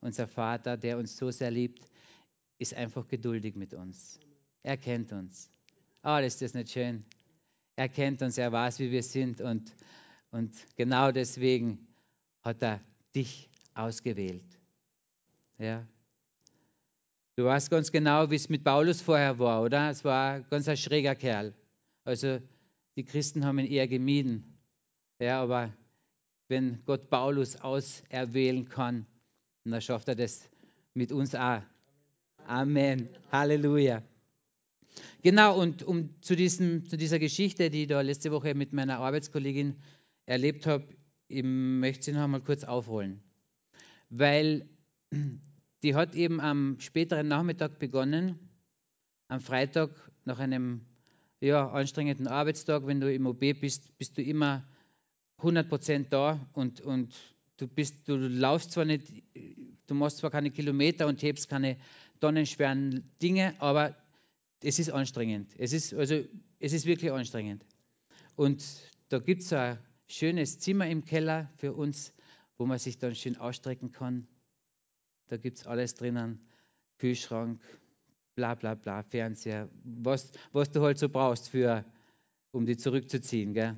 unser 0.00 0.28
Vater, 0.28 0.76
der 0.76 0.96
uns 0.96 1.16
so 1.16 1.32
sehr 1.32 1.50
liebt, 1.50 1.90
ist 2.58 2.74
einfach 2.74 3.08
geduldig 3.08 3.56
mit 3.56 3.74
uns. 3.74 4.20
Er 4.62 4.76
kennt 4.76 5.10
uns. 5.10 5.50
Ah, 6.02 6.18
oh, 6.18 6.24
ist 6.24 6.40
das 6.40 6.54
nicht 6.54 6.70
schön? 6.70 7.04
Er 7.76 7.88
kennt 7.88 8.22
uns, 8.22 8.38
er 8.38 8.52
weiß, 8.52 8.78
wie 8.78 8.90
wir 8.90 9.02
sind 9.02 9.40
und, 9.40 9.74
und 10.30 10.54
genau 10.76 11.10
deswegen 11.10 11.86
hat 12.42 12.62
er 12.62 12.80
dich 13.14 13.48
ausgewählt. 13.74 14.44
Ja, 15.58 15.86
Du 17.34 17.46
weißt 17.46 17.70
ganz 17.70 17.90
genau, 17.90 18.30
wie 18.30 18.34
es 18.34 18.50
mit 18.50 18.62
Paulus 18.62 19.00
vorher 19.00 19.38
war, 19.38 19.62
oder? 19.62 19.88
Es 19.88 20.04
war 20.04 20.34
ein 20.34 20.46
ganz 20.50 20.68
ein 20.68 20.76
schräger 20.76 21.14
Kerl. 21.14 21.54
Also 22.04 22.40
die 22.94 23.04
Christen 23.04 23.46
haben 23.46 23.58
ihn 23.58 23.66
eher 23.66 23.88
gemieden. 23.88 24.58
Ja, 25.18 25.40
aber 25.40 25.72
wenn 26.48 26.84
Gott 26.84 27.08
Paulus 27.08 27.56
auserwählen 27.56 28.68
kann, 28.68 29.06
dann 29.64 29.80
schafft 29.80 30.08
er 30.08 30.14
das 30.14 30.50
mit 30.92 31.10
uns 31.10 31.34
auch. 31.34 31.62
Amen. 32.46 33.08
Halleluja. 33.30 34.02
Genau, 35.22 35.58
und 35.60 35.82
um 35.82 36.10
zu, 36.20 36.36
diesem, 36.36 36.86
zu 36.86 36.96
dieser 36.96 37.18
Geschichte, 37.18 37.70
die 37.70 37.82
ich 37.82 37.88
da 37.88 38.00
letzte 38.00 38.32
Woche 38.32 38.54
mit 38.54 38.72
meiner 38.72 38.98
Arbeitskollegin 38.98 39.76
erlebt 40.26 40.66
habe, 40.66 40.84
ich 41.28 41.42
möchte 41.44 42.04
sie 42.04 42.12
noch 42.12 42.22
einmal 42.22 42.40
kurz 42.40 42.64
aufholen. 42.64 43.22
Weil 44.10 44.68
die 45.82 45.94
hat 45.94 46.14
eben 46.14 46.40
am 46.40 46.78
späteren 46.80 47.28
Nachmittag 47.28 47.78
begonnen, 47.78 48.38
am 49.28 49.40
Freitag 49.40 49.90
nach 50.24 50.38
einem 50.38 50.82
ja, 51.40 51.70
anstrengenden 51.70 52.28
Arbeitstag, 52.28 52.86
wenn 52.86 53.00
du 53.00 53.12
im 53.12 53.26
OB 53.26 53.60
bist, 53.60 53.96
bist 53.98 54.16
du 54.16 54.22
immer 54.22 54.64
100% 55.40 56.08
da 56.08 56.38
und, 56.52 56.80
und 56.80 57.14
du, 57.56 57.66
bist, 57.66 58.08
du 58.08 58.16
laufst 58.16 58.72
zwar 58.72 58.84
nicht, 58.84 59.24
du 59.86 59.94
machst 59.94 60.18
zwar 60.18 60.30
keine 60.30 60.50
Kilometer 60.50 61.06
und 61.06 61.22
hebst 61.22 61.48
keine 61.48 61.78
tonnenschweren 62.20 63.10
Dinge, 63.20 63.54
aber 63.58 63.96
es 64.62 64.78
ist 64.78 64.90
anstrengend. 64.90 65.54
Es 65.58 65.72
ist, 65.72 65.94
also, 65.94 66.22
es 66.58 66.72
ist 66.72 66.86
wirklich 66.86 67.12
anstrengend. 67.12 67.64
Und 68.36 68.64
da 69.08 69.18
gibt 69.18 69.42
es 69.42 69.52
ein 69.52 69.78
schönes 70.06 70.58
Zimmer 70.58 70.88
im 70.88 71.04
Keller 71.04 71.50
für 71.56 71.72
uns, 71.72 72.12
wo 72.58 72.66
man 72.66 72.78
sich 72.78 72.98
dann 72.98 73.14
schön 73.14 73.36
ausstrecken 73.36 73.92
kann. 73.92 74.26
Da 75.28 75.36
gibt 75.36 75.58
es 75.58 75.66
alles 75.66 75.94
drinnen. 75.94 76.40
Kühlschrank, 76.98 77.60
bla 78.34 78.54
bla 78.54 78.74
bla, 78.74 79.02
Fernseher, 79.02 79.68
was, 79.82 80.30
was 80.52 80.70
du 80.70 80.82
halt 80.82 80.98
so 80.98 81.08
brauchst, 81.08 81.48
für, 81.48 81.84
um 82.52 82.64
die 82.64 82.76
zurückzuziehen. 82.76 83.54
Gell? 83.54 83.76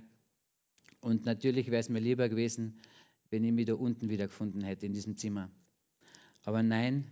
Und 1.01 1.25
natürlich 1.25 1.69
wäre 1.69 1.81
es 1.81 1.89
mir 1.89 2.01
lieber 2.01 2.29
gewesen, 2.29 2.81
wenn 3.31 3.45
ich 3.45 3.53
mich 3.53 3.67
da 3.67 3.75
unten 3.75 4.11
wiedergefunden 4.11 4.63
hätte, 4.63 4.87
in 4.87 4.93
diesem 4.93 5.17
Zimmer. 5.17 5.51
Aber 6.45 6.63
nein, 6.63 7.11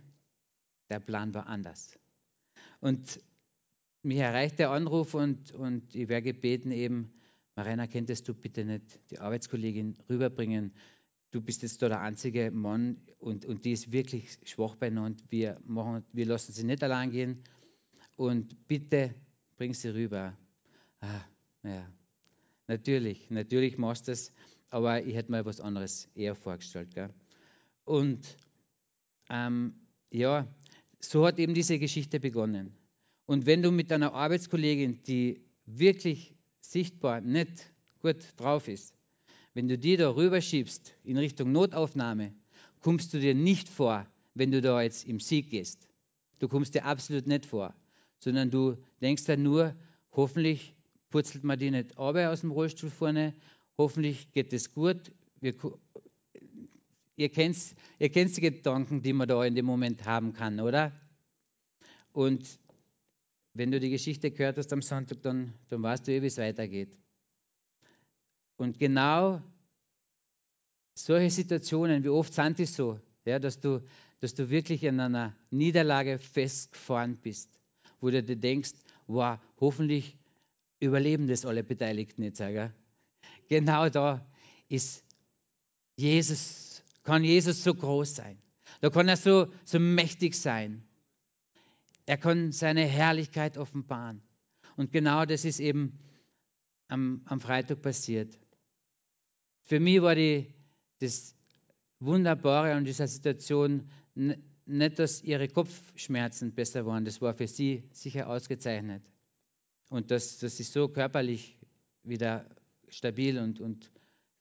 der 0.89 0.99
Plan 0.99 1.33
war 1.33 1.47
anders. 1.47 1.97
Und 2.79 3.19
mich 4.03 4.17
erreicht 4.17 4.59
der 4.59 4.71
Anruf 4.71 5.13
und, 5.13 5.51
und 5.53 5.95
ich 5.95 6.07
werde 6.09 6.33
gebeten, 6.33 6.71
eben, 6.71 7.13
Marina, 7.55 7.87
könntest 7.87 8.27
du 8.27 8.33
bitte 8.33 8.65
nicht 8.65 8.99
die 9.11 9.19
Arbeitskollegin 9.19 9.97
rüberbringen? 10.09 10.73
du 11.33 11.41
bist 11.41 11.63
jetzt 11.63 11.81
da 11.81 11.89
der 11.89 12.01
einzige 12.01 12.51
Mann 12.51 12.97
und, 13.17 13.45
und 13.45 13.65
die 13.65 13.71
ist 13.71 13.91
wirklich 13.91 14.37
schwach 14.43 14.75
beieinander. 14.75 15.21
Wir, 15.29 15.59
machen, 15.65 16.05
wir 16.13 16.25
lassen 16.25 16.53
sie 16.53 16.63
nicht 16.63 16.83
allein 16.83 17.09
gehen 17.09 17.43
und 18.15 18.67
bitte 18.67 19.15
bring 19.57 19.73
sie 19.73 19.89
rüber. 19.89 20.37
Ah, 20.99 21.21
ja, 21.63 21.91
natürlich, 22.67 23.29
natürlich 23.31 23.77
machst 23.77 24.07
du 24.07 24.11
das, 24.11 24.31
aber 24.69 25.03
ich 25.03 25.15
hätte 25.15 25.31
mir 25.31 25.43
was 25.43 25.59
anderes 25.59 26.07
eher 26.13 26.35
vorgestellt. 26.35 26.93
Gell? 26.93 27.09
Und 27.83 28.37
ähm, 29.29 29.73
ja, 30.11 30.47
so 30.99 31.25
hat 31.25 31.39
eben 31.39 31.55
diese 31.55 31.79
Geschichte 31.79 32.19
begonnen. 32.19 32.77
Und 33.25 33.45
wenn 33.45 33.61
du 33.61 33.71
mit 33.71 33.91
deiner 33.91 34.13
Arbeitskollegin, 34.13 35.01
die 35.03 35.41
wirklich 35.65 36.35
sichtbar 36.59 37.21
nicht 37.21 37.71
gut 37.99 38.17
drauf 38.37 38.67
ist, 38.67 38.93
wenn 39.53 39.67
du 39.67 39.77
die 39.77 39.97
da 39.97 40.09
rüberschiebst 40.09 40.95
in 41.03 41.17
Richtung 41.17 41.51
Notaufnahme, 41.51 42.33
kommst 42.79 43.13
du 43.13 43.19
dir 43.19 43.35
nicht 43.35 43.69
vor, 43.69 44.05
wenn 44.33 44.51
du 44.51 44.61
da 44.61 44.81
jetzt 44.81 45.07
im 45.07 45.19
Sieg 45.19 45.49
gehst. 45.49 45.87
Du 46.39 46.47
kommst 46.47 46.73
dir 46.73 46.85
absolut 46.85 47.27
nicht 47.27 47.45
vor, 47.45 47.73
sondern 48.19 48.49
du 48.49 48.77
denkst 49.01 49.25
dann 49.25 49.43
nur, 49.43 49.75
hoffentlich 50.11 50.75
purzelt 51.09 51.43
man 51.43 51.59
die 51.59 51.71
nicht 51.71 51.97
ab 51.97 52.15
aus 52.15 52.41
dem 52.41 52.51
Rollstuhl 52.51 52.89
vorne, 52.89 53.33
hoffentlich 53.77 54.31
geht 54.31 54.51
es 54.51 54.73
gut. 54.73 55.11
Wir, 55.39 55.53
ihr, 57.15 57.29
kennt, 57.29 57.57
ihr 57.99 58.09
kennt 58.09 58.35
die 58.35 58.41
Gedanken, 58.41 59.01
die 59.01 59.13
man 59.13 59.27
da 59.27 59.45
in 59.45 59.55
dem 59.55 59.65
Moment 59.65 60.05
haben 60.05 60.33
kann, 60.33 60.59
oder? 60.59 60.91
Und 62.11 62.59
wenn 63.53 63.71
du 63.71 63.79
die 63.79 63.89
Geschichte 63.89 64.31
gehört 64.31 64.57
hast 64.57 64.73
am 64.73 64.81
Sonntag, 64.81 65.21
dann, 65.21 65.53
dann 65.69 65.83
weißt 65.83 66.07
du 66.07 66.11
eh, 66.11 66.21
wie 66.21 66.27
es 66.27 66.37
weitergeht. 66.37 66.97
Und 68.57 68.79
genau 68.79 69.41
solche 70.95 71.29
Situationen, 71.29 72.03
wie 72.03 72.09
oft 72.09 72.33
sind 72.33 72.59
es 72.59 72.75
so, 72.75 72.99
ja, 73.25 73.39
dass, 73.39 73.59
du, 73.59 73.83
dass 74.19 74.33
du 74.33 74.49
wirklich 74.49 74.83
in 74.83 74.99
einer 74.99 75.35
Niederlage 75.49 76.19
festgefahren 76.19 77.17
bist, 77.17 77.49
wo 77.99 78.09
du 78.09 78.21
dir 78.23 78.35
denkst, 78.35 78.73
wow, 79.07 79.39
hoffentlich 79.59 80.17
überleben 80.79 81.27
das 81.27 81.45
alle 81.45 81.63
Beteiligten 81.63 82.23
jetzt. 82.23 82.39
Ja. 82.39 82.71
Genau 83.47 83.89
da 83.89 84.25
ist 84.67 85.03
Jesus, 85.95 86.83
kann 87.03 87.23
Jesus 87.23 87.63
so 87.63 87.73
groß 87.73 88.15
sein. 88.15 88.37
Da 88.81 88.89
kann 88.89 89.07
er 89.07 89.17
so, 89.17 89.51
so 89.63 89.79
mächtig 89.79 90.35
sein. 90.35 90.83
Er 92.05 92.17
kann 92.17 92.51
seine 92.51 92.85
Herrlichkeit 92.85 93.57
offenbaren. 93.57 94.21
Und 94.75 94.91
genau 94.91 95.25
das 95.25 95.45
ist 95.45 95.59
eben 95.59 95.99
am, 96.87 97.21
am 97.25 97.39
Freitag 97.39 97.81
passiert. 97.81 98.37
Für 99.63 99.79
mich 99.79 100.01
war 100.01 100.15
die, 100.15 100.53
das 100.99 101.35
Wunderbare 101.99 102.73
an 102.73 102.85
dieser 102.85 103.07
Situation 103.07 103.89
nicht, 104.65 104.99
dass 104.99 105.23
ihre 105.23 105.47
Kopfschmerzen 105.47 106.53
besser 106.53 106.85
waren, 106.85 107.05
das 107.05 107.21
war 107.21 107.33
für 107.33 107.47
sie 107.47 107.83
sicher 107.91 108.29
ausgezeichnet. 108.29 109.03
Und 109.89 110.11
dass, 110.11 110.39
dass 110.39 110.57
sie 110.57 110.63
so 110.63 110.87
körperlich 110.87 111.57
wieder 112.03 112.45
stabil 112.89 113.37
und, 113.37 113.59
und 113.59 113.91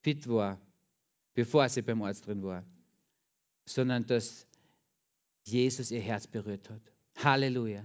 fit 0.02 0.28
war, 0.28 0.60
bevor 1.34 1.68
sie 1.68 1.82
beim 1.82 2.02
Arzt 2.02 2.26
drin 2.26 2.42
war, 2.42 2.64
sondern 3.64 4.06
dass 4.06 4.46
Jesus 5.44 5.90
ihr 5.90 6.00
Herz 6.00 6.26
berührt 6.26 6.68
hat. 6.70 6.91
Halleluja. 7.24 7.84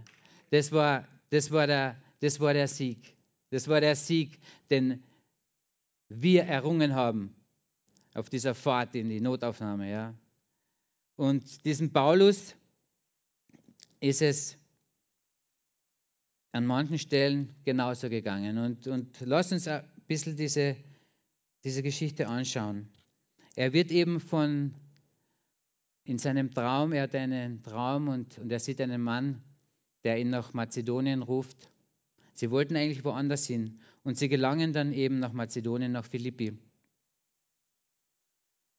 Das 0.51 0.72
war, 0.72 1.08
das 1.29 1.51
war, 1.51 1.67
der, 1.67 1.96
das 2.22 2.39
war 2.39 2.53
der 2.53 2.67
Sieg. 2.67 3.15
Das 3.50 3.67
war 3.67 3.82
der 3.82 3.96
Sieg, 3.96 4.39
den 4.70 5.03
wir 6.10 6.44
errungen 6.44 6.96
haben 6.96 7.36
auf 8.13 8.29
dieser 8.29 8.56
Fahrt 8.56 8.96
in 8.96 9.10
die 9.10 9.22
Notaufnahme. 9.22 9.89
Ja. 9.89 10.13
Und 11.15 11.65
diesem 11.65 11.91
Paulus 11.91 12.56
ist 14.00 14.22
es 14.22 14.58
an 16.51 16.65
manchen 16.65 16.98
Stellen 16.98 17.56
genauso 17.65 18.10
gegangen. 18.10 18.58
Und, 18.58 18.88
und 18.88 19.20
lass 19.22 19.51
uns 19.51 19.67
ein 19.67 19.84
bisschen 20.08 20.36
diese, 20.36 20.75
diese 21.63 21.84
Geschichte 21.84 22.27
anschauen. 22.27 22.89
Er 23.56 23.74
wird 23.74 23.91
eben 23.91 24.20
von, 24.20 24.74
in 26.08 26.20
seinem 26.20 26.52
Traum, 26.52 26.94
er 26.94 27.04
hat 27.04 27.16
einen 27.16 27.62
Traum 27.64 28.08
und, 28.08 28.38
und 28.38 28.50
er 28.50 28.60
sieht 28.60 28.80
einen 28.80 29.02
Mann, 29.02 29.42
der 30.06 30.18
ihn 30.18 30.30
nach 30.30 30.54
Mazedonien 30.54 31.22
ruft. 31.22 31.70
Sie 32.34 32.50
wollten 32.50 32.78
eigentlich 32.78 33.04
woanders 33.04 33.46
hin 33.46 33.82
und 34.04 34.18
sie 34.18 34.30
gelangen 34.30 34.72
dann 34.72 34.94
eben 34.94 35.20
nach 35.20 35.34
Mazedonien, 35.34 35.92
nach 35.92 36.06
Philippi. 36.06 36.58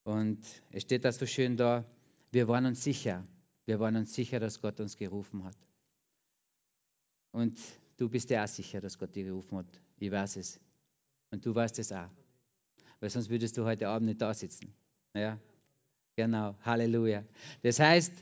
Und 0.05 0.41
es 0.71 0.85
steht 0.85 1.05
da 1.05 1.13
so 1.13 1.27
schön 1.27 1.59
da, 1.59 1.85
wir 2.33 2.49
waren 2.49 2.65
uns 2.65 2.83
sicher, 2.83 3.27
wir 3.67 3.79
waren 3.79 3.97
uns 3.97 4.15
sicher, 4.15 4.41
dass 4.41 4.63
Gott 4.63 4.81
uns 4.81 4.97
gerufen 4.97 5.45
hat. 5.45 5.57
Und 7.33 7.61
du 7.99 8.09
bist 8.09 8.31
dir 8.31 8.43
auch 8.43 8.49
sicher, 8.49 8.81
dass 8.81 8.99
Gott 8.99 9.15
dich 9.15 9.25
gerufen 9.25 9.59
hat. 9.59 9.81
Ich 9.99 10.11
weiß 10.11 10.37
es. 10.37 10.59
Und 11.31 11.45
du 11.45 11.55
weißt 11.55 11.79
es 11.79 11.93
auch. 11.93 12.09
Weil 13.01 13.11
sonst 13.11 13.29
würdest 13.29 13.59
du 13.59 13.67
heute 13.67 13.87
Abend 13.87 14.09
nicht 14.09 14.23
da 14.23 14.33
sitzen. 14.33 14.73
Ja, 15.15 15.39
genau. 16.19 16.57
Halleluja. 16.65 17.25
Das 17.63 17.79
heißt, 17.79 18.13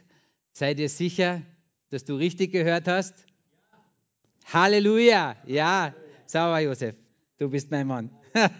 sei 0.52 0.74
dir 0.74 0.90
sicher, 0.90 1.40
dass 1.88 2.04
du 2.04 2.14
richtig 2.16 2.52
gehört 2.52 2.88
hast. 2.88 3.14
Ja. 3.18 4.52
Halleluja. 4.52 5.36
Ja, 5.46 5.94
sauber, 6.26 6.60
Josef. 6.60 6.94
Du 7.38 7.48
bist 7.48 7.70
mein 7.70 7.86
Mann. 7.86 8.10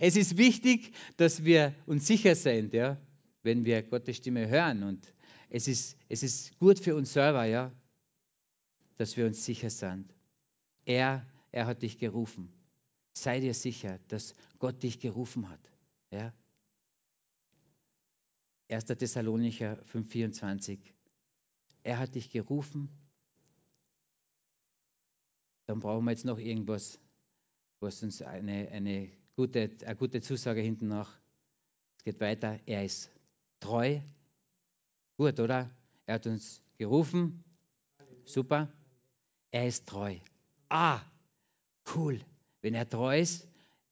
es 0.00 0.16
ist 0.16 0.36
wichtig, 0.36 0.92
dass 1.16 1.44
wir 1.44 1.74
uns 1.86 2.06
sicher 2.06 2.34
sind, 2.34 2.74
ja, 2.74 2.98
wenn 3.42 3.64
wir 3.64 3.82
Gottes 3.82 4.18
Stimme 4.18 4.48
hören. 4.48 4.82
Und 4.82 5.10
es 5.48 5.66
ist, 5.66 5.96
es 6.10 6.22
ist 6.22 6.58
gut 6.58 6.78
für 6.78 6.94
uns 6.94 7.14
selber, 7.14 7.46
ja, 7.46 7.72
dass 8.98 9.16
wir 9.16 9.24
uns 9.24 9.46
sicher 9.46 9.70
sind. 9.70 10.14
Er, 10.84 11.24
er 11.52 11.66
hat 11.66 11.80
dich 11.80 11.96
gerufen. 11.98 12.52
Sei 13.14 13.40
dir 13.40 13.54
sicher, 13.54 13.98
dass 14.08 14.34
Gott 14.58 14.82
dich 14.82 15.00
gerufen 15.00 15.48
hat. 15.48 15.60
Ja? 16.10 16.32
1. 18.68 18.84
Thessalonicher 18.84 19.82
5,24. 19.92 20.78
Er 21.82 21.98
hat 21.98 22.14
dich 22.14 22.30
gerufen. 22.30 22.88
Dann 25.66 25.80
brauchen 25.80 26.04
wir 26.04 26.10
jetzt 26.12 26.24
noch 26.24 26.38
irgendwas 26.38 26.98
was 27.80 28.02
uns 28.02 28.22
eine, 28.22 28.68
eine, 28.68 29.10
gute, 29.36 29.70
eine 29.84 29.96
gute 29.96 30.20
Zusage 30.20 30.60
hinten 30.60 30.88
nach. 30.88 31.18
Es 31.98 32.04
geht 32.04 32.20
weiter. 32.20 32.58
Er 32.66 32.84
ist 32.84 33.10
treu. 33.60 34.00
Gut, 35.16 35.38
oder? 35.40 35.70
Er 36.06 36.14
hat 36.14 36.26
uns 36.26 36.62
gerufen. 36.76 37.44
Super. 38.24 38.72
Er 39.50 39.66
ist 39.66 39.86
treu. 39.86 40.16
Ah, 40.68 41.00
cool. 41.94 42.20
Wenn 42.60 42.74
er 42.74 42.88
treu 42.88 43.18
ist, 43.18 43.46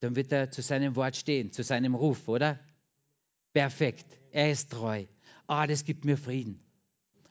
dann 0.06 0.14
wird 0.14 0.30
er 0.30 0.52
zu 0.52 0.62
seinem 0.62 0.94
Wort 0.94 1.16
stehen, 1.16 1.50
zu 1.50 1.64
seinem 1.64 1.96
Ruf, 1.96 2.28
oder? 2.28 2.60
Perfekt. 3.52 4.06
Er 4.30 4.52
ist 4.52 4.70
treu. 4.70 5.04
Ah, 5.48 5.66
das 5.66 5.84
gibt 5.84 6.04
mir 6.04 6.16
Frieden. 6.16 6.60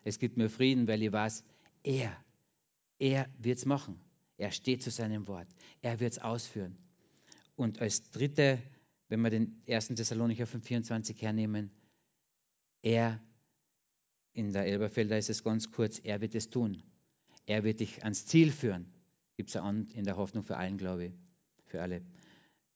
Es 0.03 0.20
gibt 0.20 0.36
mir 0.36 0.50
Frieden, 0.50 0.86
weil 0.86 1.01
ich 1.01 1.12
weiß, 1.12 1.46
er, 1.84 2.12
er 3.00 3.29
wird 3.38 3.60
es 3.60 3.65
machen. 3.65 3.98
Er 4.38 4.51
steht 4.51 4.84
zu 4.84 4.91
seinem 4.91 5.25
Wort. 5.29 5.48
Er 5.82 6.01
wird 6.01 6.12
es 6.12 6.20
ausführen. 6.20 6.77
Und 7.55 7.79
als 7.79 8.12
dritte, 8.12 8.62
wenn 9.08 9.22
wir 9.22 9.29
den 9.29 9.62
1. 9.70 9.88
Thessalonicher 9.88 10.44
5,24 10.44 11.22
hernehmen, 11.22 11.72
er, 12.81 13.22
in 14.33 14.51
der 14.51 14.66
Elberfelder 14.66 15.18
ist 15.18 15.29
es 15.29 15.46
ganz 15.46 15.72
kurz, 15.72 16.00
er 16.00 16.20
wird 16.20 16.35
es 16.35 16.50
tun. 16.50 16.83
Er 17.46 17.64
wird 17.64 17.79
dich 17.79 18.03
ans 18.03 18.25
Ziel 18.25 18.51
führen. 18.51 18.92
Gibt 19.38 19.50
es 19.50 19.55
in 19.55 20.03
der 20.03 20.18
Hoffnung 20.18 20.44
für 20.44 20.57
allen, 20.57 20.77
glaube 20.77 21.05
ich, 21.05 21.14
für 21.68 21.81
alle. 21.81 22.01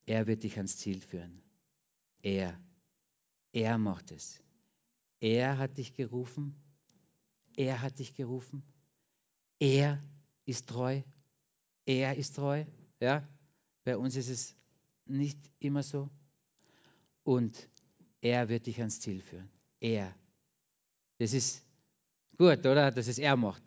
Er 0.10 0.26
wird 0.28 0.43
dich 0.43 0.58
ans 0.58 0.78
Ziel 0.78 1.02
führen. 1.02 1.41
Er. 2.22 2.60
Er 3.52 3.78
macht 3.78 4.12
es. 4.12 4.41
Er 5.19 5.58
hat 5.58 5.78
dich 5.78 5.93
gerufen. 5.93 6.56
Er 7.56 7.82
hat 7.82 8.00
dich 8.00 8.13
gerufen. 8.13 8.63
Er 9.60 10.02
ist 10.45 10.67
treu 10.67 11.02
er 11.89 12.15
ist 12.15 12.36
treu. 12.36 12.63
Ja? 13.00 13.28
Bei 13.84 13.98
uns 13.98 14.15
ist 14.15 14.30
es 14.30 14.56
nicht 15.06 15.39
immer 15.60 15.82
so. 15.82 16.10
Und 17.24 17.67
er 18.22 18.48
wird 18.48 18.67
dich 18.67 18.80
ans 18.80 19.00
Ziel 19.00 19.22
führen. 19.22 19.50
Er. 19.80 20.13
Das 21.17 21.34
ist 21.34 21.63
gut, 22.38 22.60
oder? 22.60 22.91
Dass 22.91 23.08
es 23.08 23.17
er 23.17 23.36
macht. 23.36 23.63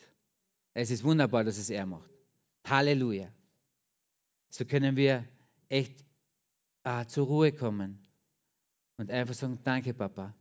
Es 0.72 0.90
ist 0.90 1.02
wunderbar, 1.02 1.42
dass 1.42 1.58
es 1.58 1.68
er 1.68 1.84
macht. 1.84 2.10
Halleluja. 2.64 3.32
So 4.50 4.64
können 4.64 4.94
wir 4.94 5.26
echt 5.68 6.04
ah, 6.82 7.06
zur 7.06 7.26
Ruhe 7.26 7.52
kommen 7.52 7.98
und 8.96 9.10
einfach 9.10 9.34
sagen, 9.34 9.58
danke 9.64 9.94
Papa. 9.94 10.34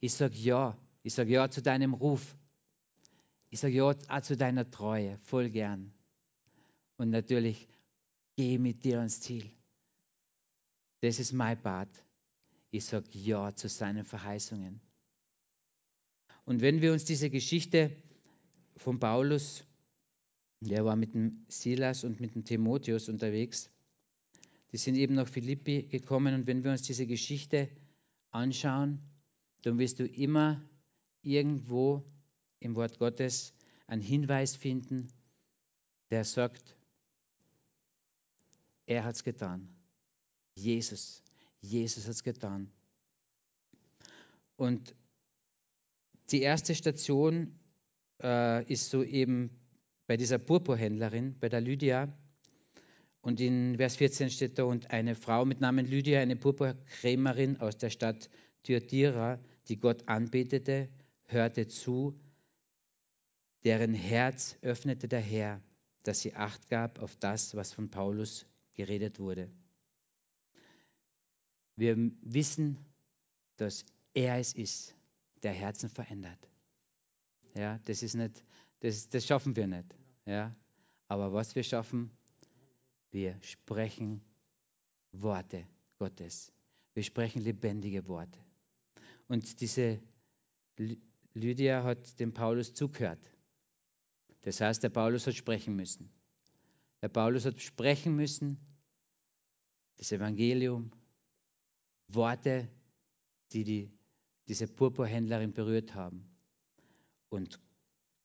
Ich 0.00 0.12
sage 0.12 0.36
ja. 0.36 0.76
Ich 1.02 1.14
sage 1.14 1.32
ja 1.32 1.48
zu 1.48 1.62
deinem 1.62 1.94
Ruf. 1.94 2.36
Ich 3.50 3.60
sage 3.60 3.74
ja 3.74 3.84
auch 3.84 4.20
zu 4.22 4.36
deiner 4.36 4.68
Treue, 4.70 5.18
voll 5.18 5.50
gern. 5.50 5.92
Und 6.96 7.10
natürlich, 7.10 7.68
geh 8.36 8.58
mit 8.58 8.84
dir 8.84 8.98
ans 8.98 9.20
Ziel. 9.20 9.50
Das 11.00 11.20
ist 11.20 11.32
mein 11.32 11.60
Bad. 11.60 11.88
Ich 12.70 12.84
sage 12.84 13.06
Ja 13.12 13.54
zu 13.54 13.68
seinen 13.68 14.04
Verheißungen. 14.04 14.80
Und 16.44 16.60
wenn 16.60 16.80
wir 16.82 16.92
uns 16.92 17.04
diese 17.04 17.30
Geschichte 17.30 17.90
von 18.76 18.98
Paulus, 18.98 19.64
der 20.60 20.84
war 20.84 20.96
mit 20.96 21.14
dem 21.14 21.44
Silas 21.48 22.04
und 22.04 22.20
mit 22.20 22.34
dem 22.34 22.44
Timotheus 22.44 23.08
unterwegs, 23.08 23.70
die 24.76 24.82
sind 24.82 24.96
eben 24.96 25.14
nach 25.14 25.26
Philippi 25.26 25.84
gekommen 25.84 26.34
und 26.34 26.46
wenn 26.46 26.62
wir 26.62 26.70
uns 26.70 26.82
diese 26.82 27.06
Geschichte 27.06 27.70
anschauen, 28.30 29.00
dann 29.62 29.78
wirst 29.78 30.00
du 30.00 30.06
immer 30.06 30.62
irgendwo 31.22 32.04
im 32.60 32.74
Wort 32.76 32.98
Gottes 32.98 33.54
einen 33.86 34.02
Hinweis 34.02 34.54
finden, 34.54 35.08
der 36.10 36.26
sagt, 36.26 36.76
er 38.84 39.04
hat 39.04 39.14
es 39.14 39.24
getan. 39.24 39.66
Jesus. 40.56 41.22
Jesus 41.62 42.04
hat 42.04 42.12
es 42.12 42.22
getan. 42.22 42.70
Und 44.56 44.94
die 46.32 46.42
erste 46.42 46.74
Station 46.74 47.58
äh, 48.22 48.70
ist 48.70 48.90
so 48.90 49.02
eben 49.02 49.58
bei 50.06 50.18
dieser 50.18 50.36
Purpurhändlerin, 50.36 51.34
bei 51.40 51.48
der 51.48 51.62
Lydia. 51.62 52.12
Und 53.26 53.40
in 53.40 53.74
Vers 53.76 53.96
14 53.96 54.30
steht 54.30 54.56
da, 54.56 54.62
und 54.62 54.92
eine 54.92 55.16
Frau 55.16 55.44
mit 55.44 55.60
Namen 55.60 55.84
Lydia, 55.84 56.20
eine 56.20 56.36
Purpurkrämerin 56.36 57.56
aus 57.56 57.76
der 57.76 57.90
Stadt 57.90 58.30
Thyatira, 58.62 59.40
die 59.66 59.78
Gott 59.78 60.06
anbetete, 60.06 60.88
hörte 61.24 61.66
zu, 61.66 62.16
deren 63.64 63.94
Herz 63.94 64.56
öffnete 64.62 65.08
der 65.08 65.22
Herr, 65.22 65.60
dass 66.04 66.20
sie 66.20 66.36
Acht 66.36 66.68
gab 66.68 67.00
auf 67.00 67.16
das, 67.16 67.56
was 67.56 67.72
von 67.72 67.90
Paulus 67.90 68.46
geredet 68.74 69.18
wurde. 69.18 69.50
Wir 71.74 71.96
wissen, 72.22 72.78
dass 73.56 73.84
er 74.14 74.38
es 74.38 74.52
ist, 74.52 74.94
der 75.42 75.52
Herzen 75.52 75.88
verändert. 75.88 76.48
Ja, 77.56 77.80
das 77.86 78.04
ist 78.04 78.14
nicht, 78.14 78.44
das, 78.78 79.08
das 79.08 79.26
schaffen 79.26 79.56
wir 79.56 79.66
nicht. 79.66 79.96
Ja, 80.26 80.54
aber 81.08 81.32
was 81.32 81.56
wir 81.56 81.64
schaffen, 81.64 82.12
wir 83.16 83.38
sprechen 83.40 84.20
Worte 85.10 85.66
Gottes. 85.98 86.52
Wir 86.92 87.02
sprechen 87.02 87.40
lebendige 87.40 88.06
Worte. 88.08 88.38
Und 89.26 89.62
diese 89.62 90.02
Lydia 91.32 91.82
hat 91.82 92.20
dem 92.20 92.34
Paulus 92.34 92.74
zugehört. 92.74 93.32
Das 94.42 94.60
heißt, 94.60 94.82
der 94.82 94.90
Paulus 94.90 95.26
hat 95.26 95.34
sprechen 95.34 95.74
müssen. 95.74 96.10
Der 97.00 97.08
Paulus 97.08 97.46
hat 97.46 97.58
sprechen 97.62 98.14
müssen, 98.14 98.58
das 99.96 100.12
Evangelium, 100.12 100.90
Worte, 102.08 102.68
die, 103.52 103.64
die 103.64 103.90
diese 104.46 104.68
Purpurhändlerin 104.68 105.54
berührt 105.54 105.94
haben. 105.94 106.28
Und 107.30 107.58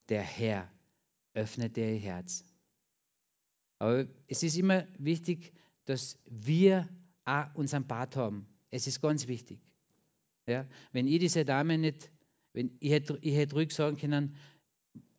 der 0.09 0.21
Herr 0.21 0.69
öffnete 1.33 1.79
ihr 1.79 1.97
Herz. 1.97 2.43
Aber 3.81 4.05
es 4.27 4.43
ist 4.43 4.55
immer 4.59 4.85
wichtig, 4.99 5.53
dass 5.85 6.19
wir 6.29 6.87
auch 7.25 7.55
unseren 7.55 7.87
Part 7.87 8.15
haben. 8.15 8.45
Es 8.69 8.85
ist 8.85 9.01
ganz 9.01 9.27
wichtig. 9.27 9.59
Ja? 10.45 10.67
Wenn 10.91 11.07
ich 11.07 11.17
diese 11.17 11.45
Dame 11.45 11.79
nicht, 11.79 12.11
wenn 12.53 12.77
ich 12.79 12.91
hätte, 12.91 13.17
ich 13.21 13.35
hätte 13.35 13.55
ruhig 13.55 13.71
sagen 13.71 13.97
können, 13.97 14.35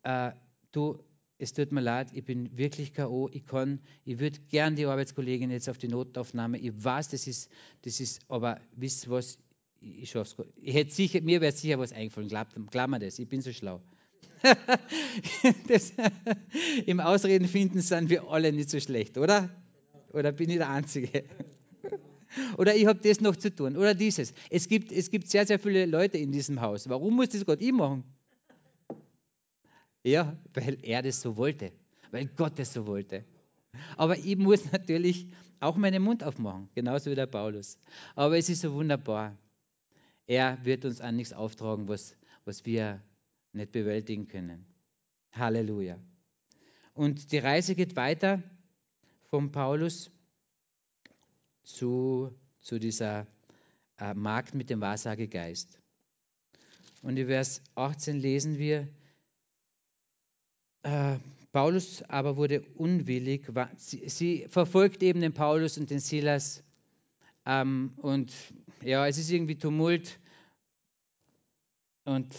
äh, 0.03 0.31
du, 0.71 0.97
es 1.39 1.51
tut 1.51 1.73
mir 1.73 1.81
leid, 1.81 2.11
ich 2.13 2.23
bin 2.23 2.57
wirklich 2.57 2.93
K.O., 2.93 3.27
ich 3.33 3.45
kann, 3.45 3.81
ich 4.05 4.19
würde 4.19 4.39
gern 4.47 4.77
die 4.77 4.85
Arbeitskollegin 4.85 5.51
jetzt 5.51 5.67
auf 5.67 5.77
die 5.77 5.89
Notaufnahme, 5.89 6.57
ich 6.57 6.71
weiß, 6.81 7.09
das 7.09 7.27
ist, 7.27 7.51
das 7.81 7.99
ist, 7.99 8.21
aber 8.29 8.61
wisst 8.77 9.09
was, 9.09 9.39
ich 9.81 10.09
schaff's. 10.09 10.37
Ich 10.55 10.73
hätte 10.73 10.93
sicher, 10.93 11.19
mir 11.19 11.41
wäre 11.41 11.51
sicher 11.51 11.79
was 11.79 11.91
eingefallen, 11.91 12.29
glaubt, 12.29 12.55
glaubt 12.71 12.89
mir 12.89 12.99
das, 12.99 13.19
ich 13.19 13.27
bin 13.27 13.41
so 13.41 13.51
schlau. 13.51 13.81
das, 15.67 15.93
Im 16.85 16.99
Ausreden 16.99 17.47
finden 17.47 17.81
sind 17.81 18.09
wir 18.09 18.27
alle 18.29 18.51
nicht 18.51 18.69
so 18.69 18.79
schlecht, 18.79 19.17
oder? 19.17 19.49
Oder 20.11 20.31
bin 20.31 20.49
ich 20.49 20.57
der 20.57 20.69
Einzige? 20.69 21.23
Oder 22.57 22.75
ich 22.75 22.85
habe 22.87 22.99
das 22.99 23.21
noch 23.21 23.35
zu 23.35 23.53
tun. 23.53 23.77
Oder 23.77 23.93
dieses. 23.93 24.33
Es 24.49 24.67
gibt, 24.67 24.91
es 24.91 25.11
gibt 25.11 25.29
sehr, 25.29 25.45
sehr 25.45 25.59
viele 25.59 25.85
Leute 25.85 26.17
in 26.17 26.31
diesem 26.31 26.61
Haus. 26.61 26.89
Warum 26.89 27.15
muss 27.15 27.29
das 27.29 27.45
Gott 27.45 27.61
ich 27.61 27.71
machen? 27.71 28.03
Ja, 30.03 30.35
weil 30.53 30.77
er 30.81 31.01
das 31.01 31.21
so 31.21 31.37
wollte. 31.37 31.71
Weil 32.11 32.27
Gott 32.35 32.57
das 32.57 32.73
so 32.73 32.85
wollte. 32.87 33.23
Aber 33.97 34.17
ich 34.17 34.37
muss 34.37 34.59
natürlich 34.71 35.27
auch 35.59 35.77
meinen 35.77 36.03
Mund 36.03 36.23
aufmachen, 36.23 36.69
genauso 36.75 37.09
wie 37.11 37.15
der 37.15 37.27
Paulus. 37.27 37.77
Aber 38.15 38.37
es 38.37 38.49
ist 38.49 38.61
so 38.61 38.73
wunderbar. 38.73 39.37
Er 40.27 40.57
wird 40.63 40.85
uns 40.85 41.01
an 41.01 41.15
nichts 41.15 41.33
auftragen, 41.33 41.87
was, 41.87 42.15
was 42.45 42.65
wir 42.65 43.01
nicht 43.53 43.71
bewältigen 43.71 44.27
können. 44.27 44.65
Halleluja. 45.31 45.99
Und 46.93 47.31
die 47.31 47.37
Reise 47.39 47.75
geht 47.75 47.95
weiter 47.95 48.43
von 49.29 49.51
Paulus 49.51 50.11
zu, 51.63 52.31
zu 52.59 52.79
dieser 52.79 53.25
äh, 53.97 54.13
Magd 54.13 54.53
mit 54.53 54.69
dem 54.69 54.81
Wahrsagegeist. 54.81 55.79
Und 57.01 57.17
in 57.17 57.27
Vers 57.27 57.61
18 57.75 58.19
lesen 58.19 58.57
wir, 58.57 58.87
äh, 60.83 61.17
Paulus 61.51 62.01
aber 62.03 62.37
wurde 62.37 62.61
unwillig, 62.75 63.47
sie, 63.77 64.09
sie, 64.09 64.47
verfolgt 64.47 65.03
eben 65.03 65.21
den 65.21 65.33
Paulus 65.33 65.77
und 65.77 65.89
den 65.89 65.99
Silas 65.99 66.63
ähm, 67.45 67.93
und 67.97 68.33
ja, 68.81 69.07
es 69.07 69.17
ist 69.17 69.29
irgendwie 69.29 69.57
Tumult 69.57 70.19
und 72.05 72.33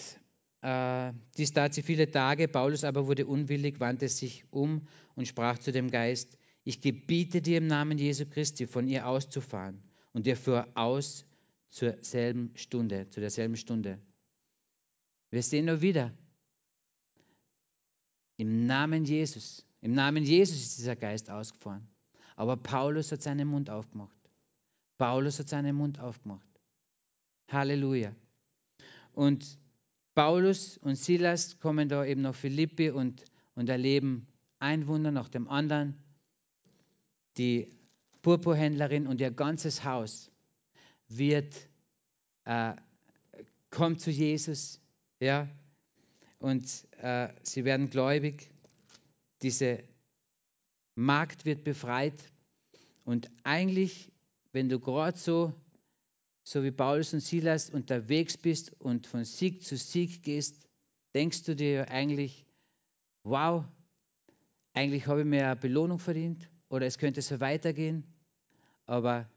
dies 0.64 1.52
tat 1.52 1.74
sie 1.74 1.82
viele 1.82 2.10
Tage. 2.10 2.48
Paulus 2.48 2.84
aber 2.84 3.06
wurde 3.06 3.26
unwillig, 3.26 3.80
wandte 3.80 4.08
sich 4.08 4.44
um 4.50 4.86
und 5.14 5.28
sprach 5.28 5.58
zu 5.58 5.72
dem 5.72 5.90
Geist, 5.90 6.38
ich 6.64 6.80
gebiete 6.80 7.42
dir 7.42 7.58
im 7.58 7.66
Namen 7.66 7.98
Jesu 7.98 8.24
Christi, 8.24 8.66
von 8.66 8.88
ihr 8.88 9.06
auszufahren. 9.06 9.82
Und 10.14 10.26
er 10.26 10.36
fuhr 10.36 10.66
aus 10.74 11.26
zur 11.68 11.98
selben 12.02 12.52
Stunde, 12.54 13.10
zu 13.10 13.20
derselben 13.20 13.56
Stunde. 13.56 14.00
Wir 15.30 15.42
sehen 15.42 15.66
nur 15.66 15.82
wieder, 15.82 16.12
im 18.36 18.66
Namen 18.66 19.04
Jesus, 19.04 19.66
im 19.80 19.92
Namen 19.92 20.24
Jesus 20.24 20.56
ist 20.56 20.78
dieser 20.78 20.96
Geist 20.96 21.28
ausgefahren. 21.28 21.86
Aber 22.36 22.56
Paulus 22.56 23.12
hat 23.12 23.22
seinen 23.22 23.48
Mund 23.48 23.68
aufgemacht. 23.68 24.16
Paulus 24.96 25.38
hat 25.38 25.48
seinen 25.48 25.76
Mund 25.76 26.00
aufgemacht. 26.00 26.48
Halleluja. 27.48 28.14
Und 29.12 29.58
Paulus 30.14 30.78
und 30.78 30.96
Silas 30.96 31.58
kommen 31.58 31.88
da 31.88 32.04
eben 32.04 32.22
nach 32.22 32.34
Philippi 32.34 32.90
und, 32.90 33.24
und 33.54 33.68
erleben 33.68 34.26
ein 34.58 34.86
Wunder 34.86 35.10
nach 35.10 35.28
dem 35.28 35.48
anderen. 35.48 35.96
Die 37.36 37.72
Purpurhändlerin 38.22 39.06
und 39.06 39.20
ihr 39.20 39.30
ganzes 39.30 39.84
Haus 39.84 40.30
wird, 41.08 41.54
äh, 42.44 42.74
kommt 43.70 44.00
zu 44.00 44.10
Jesus, 44.10 44.80
ja, 45.20 45.48
und 46.38 46.64
äh, 46.98 47.28
sie 47.42 47.64
werden 47.64 47.90
gläubig. 47.90 48.50
Diese 49.42 49.82
Magd 50.94 51.44
wird 51.44 51.64
befreit. 51.64 52.22
Und 53.04 53.30
eigentlich, 53.42 54.12
wenn 54.52 54.68
du 54.68 54.78
gerade 54.78 55.18
so 55.18 55.52
so 56.44 56.62
wie 56.62 56.70
Paulus 56.70 57.14
und 57.14 57.20
Silas 57.20 57.70
unterwegs 57.70 58.36
bist 58.36 58.78
und 58.78 59.06
von 59.06 59.24
Sieg 59.24 59.64
zu 59.64 59.78
Sieg 59.78 60.22
gehst, 60.22 60.60
denkst 61.14 61.44
du 61.44 61.56
dir 61.56 61.90
eigentlich, 61.90 62.44
wow, 63.22 63.64
eigentlich 64.74 65.06
habe 65.06 65.20
ich 65.20 65.26
mir 65.26 65.46
eine 65.46 65.56
Belohnung 65.56 65.98
verdient 65.98 66.50
oder 66.68 66.86
es 66.86 66.98
könnte 66.98 67.22
so 67.22 67.40
weitergehen. 67.40 68.04
Aber 68.84 69.28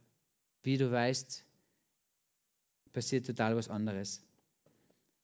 wie 0.63 0.77
du 0.77 0.91
weißt, 0.91 1.45
passiert 2.91 3.25
total 3.25 3.55
was 3.55 3.69
anderes. 3.69 4.21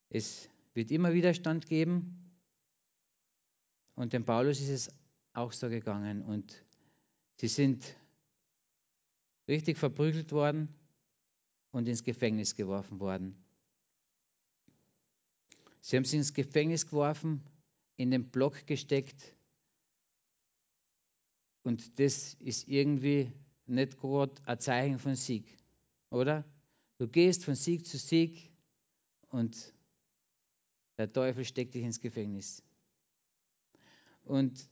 Es 0.08 0.48
wird 0.72 0.90
immer 0.90 1.12
Widerstand 1.12 1.66
geben 1.66 2.32
und 3.94 4.14
dem 4.14 4.24
Paulus 4.24 4.58
ist 4.60 4.70
es 4.70 4.90
auch 5.34 5.52
so 5.52 5.68
gegangen 5.68 6.22
und 6.22 6.64
sie 7.36 7.48
sind 7.48 7.84
richtig 9.46 9.76
verprügelt 9.76 10.32
worden 10.32 10.74
und 11.74 11.88
ins 11.88 12.04
Gefängnis 12.04 12.54
geworfen 12.54 13.00
worden. 13.00 13.36
Sie 15.80 15.96
haben 15.96 16.04
sie 16.04 16.16
ins 16.16 16.32
Gefängnis 16.32 16.86
geworfen, 16.86 17.42
in 17.96 18.12
den 18.12 18.30
Block 18.30 18.64
gesteckt 18.66 19.34
und 21.64 21.98
das 21.98 22.34
ist 22.34 22.68
irgendwie 22.68 23.32
nicht 23.66 23.98
gerade 23.98 24.32
ein 24.46 24.60
Zeichen 24.60 24.98
von 25.00 25.16
Sieg, 25.16 25.46
oder? 26.10 26.44
Du 26.98 27.08
gehst 27.08 27.44
von 27.44 27.56
Sieg 27.56 27.86
zu 27.86 27.98
Sieg 27.98 28.52
und 29.30 29.74
der 30.96 31.12
Teufel 31.12 31.44
steckt 31.44 31.74
dich 31.74 31.82
ins 31.82 32.00
Gefängnis. 32.00 32.62
Und 34.22 34.68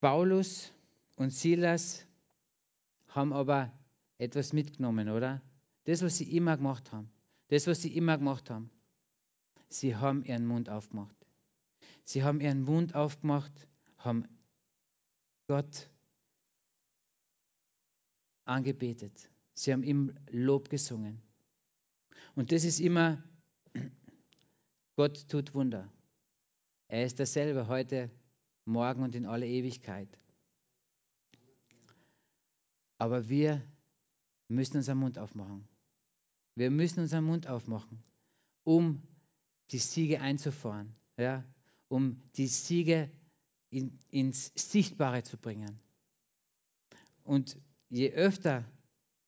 Paulus 0.00 0.72
und 1.14 1.30
Silas 1.30 2.04
haben 3.14 3.32
aber 3.32 3.72
etwas 4.18 4.52
mitgenommen, 4.52 5.08
oder? 5.08 5.42
Das, 5.84 6.02
was 6.02 6.16
sie 6.16 6.36
immer 6.36 6.56
gemacht 6.56 6.92
haben. 6.92 7.10
Das, 7.48 7.66
was 7.66 7.82
sie 7.82 7.94
immer 7.96 8.16
gemacht 8.18 8.50
haben. 8.50 8.70
Sie 9.68 9.96
haben 9.96 10.24
ihren 10.24 10.46
Mund 10.46 10.68
aufgemacht. 10.68 11.16
Sie 12.04 12.22
haben 12.22 12.40
ihren 12.40 12.62
Mund 12.62 12.94
aufgemacht, 12.94 13.52
haben 13.98 14.26
Gott 15.46 15.90
angebetet. 18.44 19.28
Sie 19.54 19.72
haben 19.72 19.82
ihm 19.82 20.14
Lob 20.30 20.68
gesungen. 20.68 21.22
Und 22.34 22.52
das 22.52 22.64
ist 22.64 22.80
immer, 22.80 23.22
Gott 24.96 25.28
tut 25.28 25.54
Wunder. 25.54 25.92
Er 26.88 27.04
ist 27.04 27.20
dasselbe 27.20 27.68
heute, 27.68 28.10
morgen 28.64 29.02
und 29.02 29.14
in 29.14 29.26
alle 29.26 29.46
Ewigkeit. 29.46 30.08
Aber 33.02 33.28
wir 33.28 33.60
müssen 34.46 34.76
unseren 34.76 34.98
Mund 34.98 35.18
aufmachen. 35.18 35.66
Wir 36.54 36.70
müssen 36.70 37.00
unseren 37.00 37.24
Mund 37.24 37.48
aufmachen, 37.48 38.00
um 38.62 39.02
die 39.72 39.78
Siege 39.78 40.20
einzufahren, 40.20 40.94
ja? 41.16 41.44
um 41.88 42.22
die 42.36 42.46
Siege 42.46 43.10
in, 43.70 43.98
ins 44.10 44.52
Sichtbare 44.54 45.24
zu 45.24 45.36
bringen. 45.36 45.80
Und 47.24 47.56
je 47.88 48.12
öfter 48.12 48.64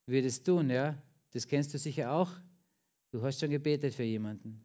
wir 0.05 0.23
das 0.23 0.41
tun, 0.41 0.69
ja, 0.69 0.97
das 1.31 1.45
kennst 1.45 1.73
du 1.73 1.77
sicher 1.77 2.13
auch, 2.13 2.31
du 3.11 3.23
hast 3.23 3.41
schon 3.41 3.49
gebetet 3.49 3.93
für 3.93 4.03
jemanden. 4.03 4.63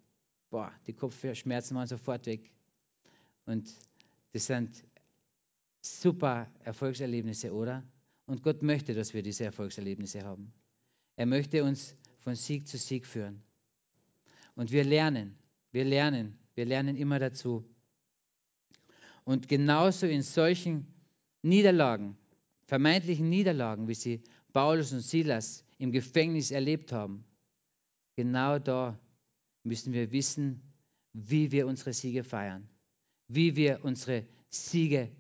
Boah, 0.51 0.73
die 0.87 0.93
Kopfschmerzen 0.93 1.75
waren 1.75 1.89
sofort 1.89 2.27
weg. 2.27 2.49
Und 3.45 3.75
das 4.31 4.47
sind 4.47 4.85
super 5.81 6.49
Erfolgserlebnisse, 6.63 7.53
oder? 7.53 7.83
Und 8.31 8.45
Gott 8.45 8.63
möchte, 8.63 8.95
dass 8.95 9.13
wir 9.13 9.25
diese 9.25 9.43
Erfolgserlebnisse 9.43 10.23
haben. 10.23 10.53
Er 11.17 11.27
möchte 11.27 11.65
uns 11.65 11.97
von 12.21 12.37
Sieg 12.37 12.69
zu 12.69 12.79
Sieg 12.79 13.05
führen. 13.05 13.43
Und 14.55 14.71
wir 14.71 14.85
lernen, 14.85 15.37
wir 15.73 15.85
lernen, 15.85 16.39
wir 16.55 16.65
lernen 16.65 16.97
immer 16.97 17.19
dazu. 17.19 17.69
Und 19.25 19.49
genauso 19.49 20.07
in 20.07 20.23
solchen 20.23 20.87
Niederlagen, 21.43 22.17
vermeintlichen 22.67 23.29
Niederlagen, 23.29 23.89
wie 23.89 23.95
sie 23.95 24.23
Paulus 24.53 24.93
und 24.93 25.01
Silas 25.01 25.65
im 25.79 25.91
Gefängnis 25.91 26.53
erlebt 26.53 26.93
haben, 26.93 27.25
genau 28.15 28.61
da 28.61 28.97
müssen 29.65 29.93
wir 29.93 30.13
wissen, 30.13 30.63
wie 31.13 31.51
wir 31.51 31.67
unsere 31.67 31.93
Siege 31.93 32.23
feiern, 32.23 32.69
wie 33.27 33.57
wir 33.57 33.81
unsere 33.83 34.25
Siege 34.51 35.11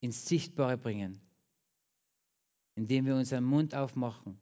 ins 0.00 0.26
Sichtbare 0.26 0.76
bringen 0.76 1.20
indem 2.78 3.06
wir 3.06 3.16
unseren 3.16 3.42
Mund 3.42 3.74
aufmachen 3.74 4.38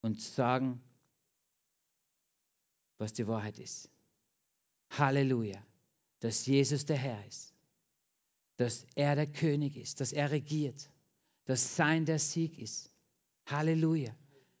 und 0.00 0.20
sagen, 0.20 0.82
was 2.98 3.12
die 3.12 3.28
Wahrheit 3.28 3.60
ist. 3.60 3.88
Halleluja, 4.90 5.64
dass 6.18 6.46
Jesus 6.46 6.84
der 6.84 6.96
Herr 6.96 7.24
ist, 7.28 7.54
dass 8.56 8.84
er 8.96 9.14
der 9.14 9.28
König 9.28 9.76
ist, 9.76 10.00
dass 10.00 10.12
er 10.12 10.32
regiert, 10.32 10.90
dass 11.44 11.76
sein 11.76 12.06
der 12.06 12.18
Sieg 12.18 12.58
ist. 12.58 12.90
Halleluja. 13.46 14.16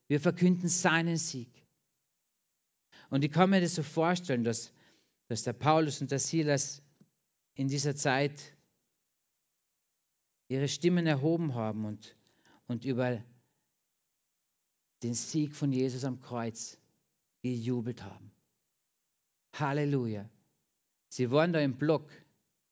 Wir 0.06 0.20
verkünden 0.20 0.68
seinen 0.68 1.16
Sieg. 1.16 1.50
Und 3.10 3.24
ich 3.24 3.32
kann 3.32 3.50
mir 3.50 3.60
das 3.60 3.74
so 3.74 3.82
vorstellen, 3.82 4.44
dass, 4.44 4.72
dass 5.26 5.42
der 5.42 5.52
Paulus 5.52 6.00
und 6.00 6.12
der 6.12 6.20
Silas 6.20 6.80
in 7.54 7.66
dieser 7.66 7.96
Zeit 7.96 8.56
ihre 10.46 10.68
Stimmen 10.68 11.08
erhoben 11.08 11.54
haben 11.54 11.84
und, 11.84 12.14
und 12.70 12.84
über 12.84 13.20
den 15.02 15.14
Sieg 15.14 15.56
von 15.56 15.72
Jesus 15.72 16.04
am 16.04 16.20
Kreuz 16.20 16.78
gejubelt 17.42 18.04
haben. 18.04 18.30
Halleluja. 19.54 20.30
Sie 21.08 21.32
waren 21.32 21.52
da 21.52 21.58
im 21.58 21.78
Block, 21.78 22.08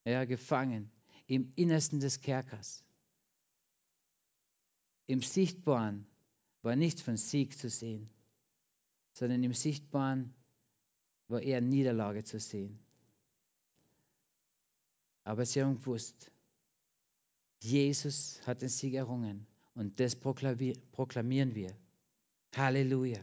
ja, 0.05 0.25
gefangen, 0.25 0.89
im 1.27 1.53
Innersten 1.57 1.99
des 1.99 2.21
Kerkers. 2.21 2.85
Im 5.09 5.21
Sichtbaren 5.21 6.07
war 6.63 6.77
nichts 6.77 7.03
von 7.03 7.17
Sieg 7.17 7.59
zu 7.59 7.69
sehen, 7.69 8.09
sondern 9.15 9.43
im 9.43 9.53
Sichtbaren 9.53 10.33
war 11.27 11.43
eher 11.43 11.61
Niederlage 11.61 12.23
zu 12.23 12.39
sehen. 12.39 12.79
Aber 15.25 15.45
sie 15.45 15.61
haben 15.61 15.81
gewusst, 15.81 16.31
Jesus 17.59 18.41
hat 18.47 18.63
den 18.63 18.69
Sieg 18.69 18.95
errungen 18.95 19.45
und 19.79 20.01
das 20.01 20.17
proklamieren 20.17 21.55
wir. 21.55 21.73
Halleluja. 22.57 23.21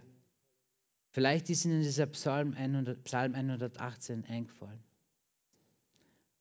Vielleicht 1.12 1.50
ist 1.50 1.66
Ihnen 1.66 1.82
dieser 1.82 2.06
Psalm, 2.06 2.54
100, 2.54 3.04
Psalm 3.04 3.36
118 3.36 4.24
eingefallen. 4.24 4.82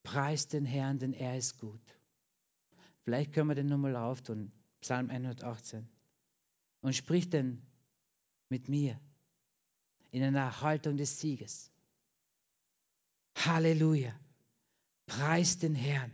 Preist 0.03 0.53
den 0.53 0.63
Herrn, 0.63 0.99
denn 0.99 1.11
er 1.11 1.37
ist 1.37 1.59
gut. 1.59 1.81
Vielleicht 3.03 3.33
können 3.33 3.49
wir 3.49 3.55
den 3.55 3.67
nochmal 3.67 3.97
auftun, 3.97 4.53
Psalm 4.79 5.09
118. 5.09 5.85
Und 6.79 6.95
sprich 6.95 7.29
den 7.29 7.61
mit 8.47 8.69
mir 8.69 8.97
in 10.11 10.23
einer 10.23 10.61
Haltung 10.61 10.95
des 10.95 11.19
Sieges. 11.19 11.71
Halleluja. 13.35 14.17
Preist 15.07 15.61
den 15.61 15.75
Herrn, 15.75 16.11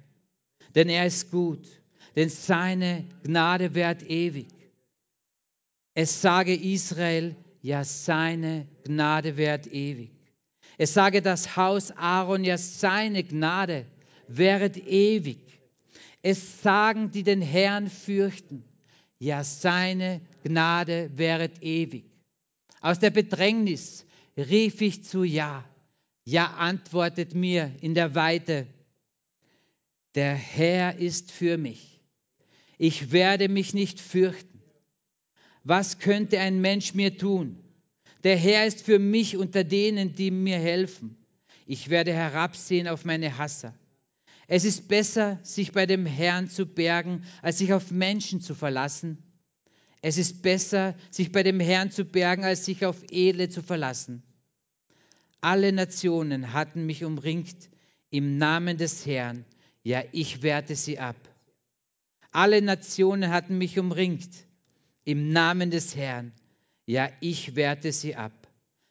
denn 0.74 0.90
er 0.90 1.06
ist 1.06 1.30
gut, 1.30 1.81
denn 2.16 2.30
seine 2.30 3.06
Gnade 3.24 3.76
währt 3.76 4.04
ewig. 4.04 4.48
Es 5.94 6.22
sage 6.22 6.56
Israel, 6.56 7.36
ja 7.62 7.84
seine 7.84 8.68
Gnade 8.84 9.38
währt 9.38 9.68
ewig. 9.68 10.12
Es 10.78 10.94
sage 10.94 11.22
das 11.22 11.56
Haus 11.56 11.92
Aaron, 11.92 12.44
ja 12.44 12.58
seine 12.58 13.24
Gnade 13.24 13.86
währet 14.28 14.78
ewig. 14.78 15.40
Es 16.22 16.62
sagen, 16.62 17.12
die 17.12 17.24
den 17.24 17.42
Herrn 17.42 17.90
fürchten, 17.90 18.64
ja 19.20 19.44
seine 19.44 20.22
Gnade 20.44 21.12
währet 21.16 21.62
ewig. 21.62 22.06
Aus 22.80 23.00
der 23.00 23.12
Bedrängnis 23.12 24.06
rief 24.38 24.82
ich 24.82 25.04
zu 25.04 25.24
Ja. 25.24 25.64
Ja 26.24 26.48
antwortet 26.58 27.34
mir 27.34 27.72
in 27.82 27.96
der 27.96 28.16
Weite. 28.16 28.68
Der 30.16 30.36
Herr 30.36 30.98
ist 30.98 31.32
für 31.32 31.58
mich. 31.58 31.91
Ich 32.84 33.12
werde 33.12 33.48
mich 33.48 33.76
nicht 33.76 34.00
fürchten. 34.00 34.60
Was 35.64 36.00
könnte 36.00 36.40
ein 36.40 36.62
Mensch 36.62 36.96
mir 36.96 37.16
tun? 37.16 37.64
Der 38.24 38.36
Herr 38.36 38.66
ist 38.66 38.82
für 38.82 38.98
mich 38.98 39.38
unter 39.38 39.64
denen, 39.64 40.16
die 40.16 40.32
mir 40.32 40.58
helfen. 40.58 41.16
Ich 41.68 41.90
werde 41.90 42.12
herabsehen 42.12 42.88
auf 42.88 43.06
meine 43.06 43.38
Hasser. 43.38 43.76
Es 44.48 44.66
ist 44.66 44.88
besser, 44.88 45.40
sich 45.44 45.74
bei 45.74 45.86
dem 45.86 46.08
Herrn 46.08 46.50
zu 46.50 46.66
bergen, 46.66 47.24
als 47.44 47.60
sich 47.60 47.72
auf 47.72 47.92
Menschen 47.92 48.42
zu 48.42 48.56
verlassen. 48.56 49.20
Es 50.02 50.18
ist 50.18 50.42
besser, 50.42 50.96
sich 51.12 51.32
bei 51.32 51.44
dem 51.44 51.60
Herrn 51.60 51.92
zu 51.92 52.04
bergen, 52.04 52.46
als 52.46 52.66
sich 52.66 52.84
auf 52.84 52.98
Edle 53.12 53.48
zu 53.50 53.62
verlassen. 53.62 54.24
Alle 55.40 55.72
Nationen 55.72 56.52
hatten 56.52 56.88
mich 56.88 57.04
umringt 57.04 57.70
im 58.10 58.40
Namen 58.40 58.78
des 58.78 59.06
Herrn. 59.06 59.46
Ja, 59.84 60.02
ich 60.14 60.42
wehrte 60.42 60.76
sie 60.76 60.98
ab. 60.98 61.31
Alle 62.32 62.62
Nationen 62.62 63.30
hatten 63.30 63.58
mich 63.58 63.78
umringt 63.78 64.30
im 65.04 65.32
Namen 65.32 65.70
des 65.70 65.96
Herrn. 65.96 66.32
Ja, 66.86 67.10
ich 67.20 67.56
wehrte 67.56 67.92
sie 67.92 68.16
ab. 68.16 68.32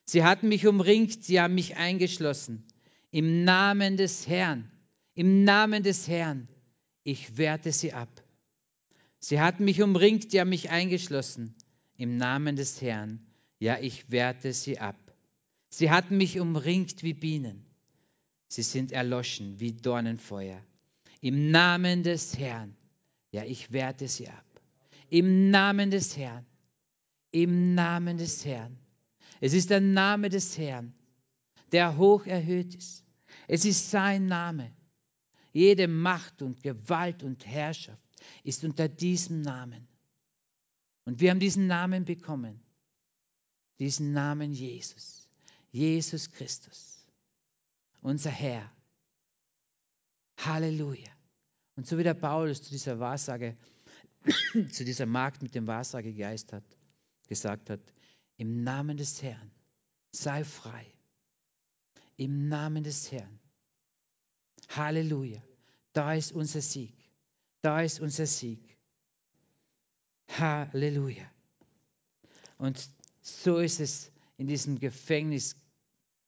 Sie 0.05 0.25
hatten 0.25 0.49
mich 0.49 0.67
umringt, 0.67 1.25
sie 1.25 1.41
haben 1.41 1.55
mich 1.55 1.77
eingeschlossen. 1.77 2.65
Im 3.11 3.45
Namen 3.45 3.97
des 3.97 4.29
Herrn, 4.29 4.71
im 5.15 5.45
Namen 5.45 5.83
des 5.83 6.07
Herrn, 6.09 6.49
ich 7.03 7.37
wehrte 7.39 7.73
sie 7.73 7.93
ab. 7.93 8.09
Sie 9.19 9.41
hatten 9.41 9.65
mich 9.65 9.83
umringt, 9.83 10.31
sie 10.31 10.41
haben 10.41 10.51
mich 10.51 10.71
eingeschlossen. 10.71 11.55
Im 11.97 12.17
Namen 12.17 12.57
des 12.57 12.81
Herrn, 12.81 13.27
ja, 13.59 13.79
ich 13.81 14.11
wehrte 14.11 14.53
sie 14.53 14.79
ab. 14.79 14.97
Sie 15.69 15.91
hatten 15.91 16.17
mich 16.17 16.41
umringt 16.41 17.03
wie 17.03 17.15
Bienen. 17.15 17.65
Sie 18.49 18.63
sind 18.63 18.93
erloschen 18.93 19.61
wie 19.61 19.73
Dornenfeuer. 19.73 20.61
Im 21.21 21.51
Namen 21.51 22.03
des 22.03 22.39
Herrn, 22.39 22.75
ja, 23.33 23.45
ich 23.45 23.73
wehrte 23.73 24.09
sie 24.09 24.29
ab. 24.29 24.45
Im 25.09 25.51
Namen 25.51 25.91
des 25.91 26.17
Herrn. 26.17 26.47
Im 27.31 27.75
Namen 27.75 28.19
des 28.19 28.45
Herrn. 28.45 28.79
Es 29.41 29.53
ist 29.53 29.71
der 29.71 29.81
Name 29.81 30.29
des 30.29 30.59
Herrn, 30.59 30.95
der 31.73 31.97
hoch 31.97 32.27
erhöht 32.27 32.75
ist. 32.75 33.05
Es 33.49 33.65
ist 33.65 33.91
sein 33.91 34.27
Name. 34.27 34.73
Jede 35.53 35.89
Macht 35.89 36.43
und 36.43 36.63
Gewalt 36.63 37.23
und 37.23 37.47
Herrschaft 37.47 38.03
ist 38.45 38.65
unter 38.65 38.89
diesem 38.89 39.41
Namen. 39.41 39.89
Und 41.05 41.21
wir 41.21 41.31
haben 41.31 41.41
diesen 41.41 41.67
Namen 41.67 42.05
bekommen. 42.05 42.61
Diesen 43.79 44.13
Namen 44.13 44.53
Jesus. 44.53 45.29
Jesus 45.73 46.31
Christus. 46.31 47.07
Unser 48.03 48.31
Herr. 48.31 48.71
Halleluja. 50.37 51.20
Und 51.81 51.87
so 51.87 51.97
wie 51.97 52.03
der 52.03 52.13
Paulus 52.13 52.63
zu 52.63 52.69
dieser 52.69 53.01
Wahrsage 53.01 53.57
zu 54.71 54.85
dieser 54.85 55.07
Magd 55.07 55.41
mit 55.41 55.55
dem 55.55 55.67
Wahrsagegeist 55.67 56.53
hat, 56.53 56.77
gesagt 57.27 57.71
hat, 57.71 57.81
im 58.37 58.63
Namen 58.63 58.99
des 58.99 59.23
Herrn, 59.23 59.51
sei 60.13 60.45
frei. 60.45 60.85
Im 62.19 62.49
Namen 62.49 62.85
des 62.85 63.11
Herrn. 63.11 63.41
Halleluja. 64.69 65.43
Da 65.95 66.13
ist 66.13 66.33
unser 66.33 66.61
Sieg. 66.61 66.95
Da 67.63 67.81
ist 67.81 67.99
unser 67.99 68.27
Sieg. 68.27 68.77
Halleluja. 70.29 71.33
Und 72.59 72.91
so 73.23 73.57
ist 73.57 73.81
es 73.81 74.13
in 74.37 74.49
diesem 74.49 74.79
Gefängnis 74.79 75.57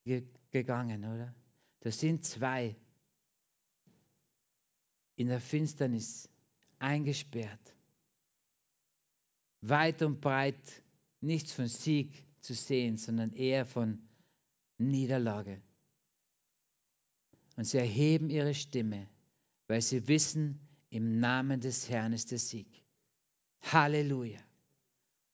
ge 0.04 0.24
gegangen, 0.50 1.04
oder? 1.04 1.34
Da 1.80 1.90
sind 1.90 2.24
zwei 2.24 2.74
in 5.16 5.28
der 5.28 5.40
Finsternis 5.40 6.28
eingesperrt 6.78 7.72
weit 9.62 10.02
und 10.02 10.20
breit 10.20 10.82
nichts 11.20 11.52
von 11.52 11.68
Sieg 11.68 12.24
zu 12.40 12.54
sehen, 12.54 12.98
sondern 12.98 13.32
eher 13.32 13.64
von 13.64 14.02
Niederlage. 14.76 15.62
Und 17.56 17.64
sie 17.64 17.78
erheben 17.78 18.28
ihre 18.28 18.54
Stimme, 18.54 19.08
weil 19.68 19.80
sie 19.80 20.08
wissen, 20.08 20.60
im 20.90 21.20
Namen 21.20 21.60
des 21.60 21.88
Herrn 21.88 22.12
ist 22.12 22.32
der 22.32 22.38
Sieg. 22.38 22.66
Halleluja. 23.62 24.40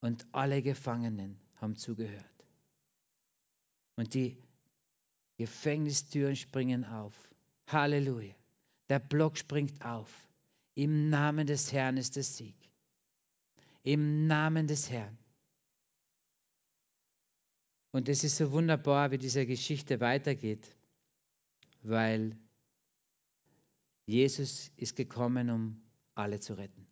Und 0.00 0.26
alle 0.30 0.62
Gefangenen 0.62 1.40
haben 1.56 1.74
zugehört. 1.74 2.24
Und 3.96 4.14
die 4.14 4.36
Gefängnistüren 5.38 6.36
springen 6.36 6.84
auf. 6.84 7.14
Halleluja. 7.66 8.34
Der 8.88 8.98
Block 8.98 9.36
springt 9.36 9.84
auf. 9.84 10.08
Im 10.74 11.10
Namen 11.10 11.46
des 11.46 11.72
Herrn 11.72 11.96
ist 11.96 12.16
der 12.16 12.22
Sieg 12.22 12.54
im 13.82 14.26
Namen 14.26 14.66
des 14.66 14.90
Herrn. 14.90 15.16
Und 17.90 18.10
es 18.10 18.22
ist 18.22 18.36
so 18.36 18.52
wunderbar, 18.52 19.10
wie 19.10 19.16
diese 19.16 19.46
Geschichte 19.46 20.00
weitergeht, 20.00 20.76
weil 21.82 22.36
Jesus 24.04 24.70
ist 24.76 24.94
gekommen, 24.94 25.48
um 25.48 25.80
alle 26.14 26.38
zu 26.38 26.52
retten. 26.52 26.86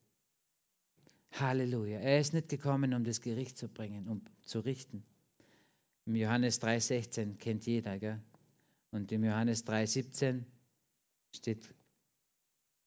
Halleluja. 1.32 1.98
Er 1.98 2.18
ist 2.18 2.32
nicht 2.32 2.48
gekommen, 2.48 2.94
um 2.94 3.04
das 3.04 3.20
Gericht 3.20 3.58
zu 3.58 3.68
bringen, 3.68 4.08
um 4.08 4.22
zu 4.40 4.60
richten. 4.60 5.04
Im 6.06 6.16
Johannes 6.16 6.62
3,16 6.62 7.36
kennt 7.36 7.66
jeder, 7.66 7.98
gell? 7.98 8.22
Und 8.90 9.12
im 9.12 9.22
Johannes 9.22 9.66
3,17 9.66 10.44
steht, 11.34 11.74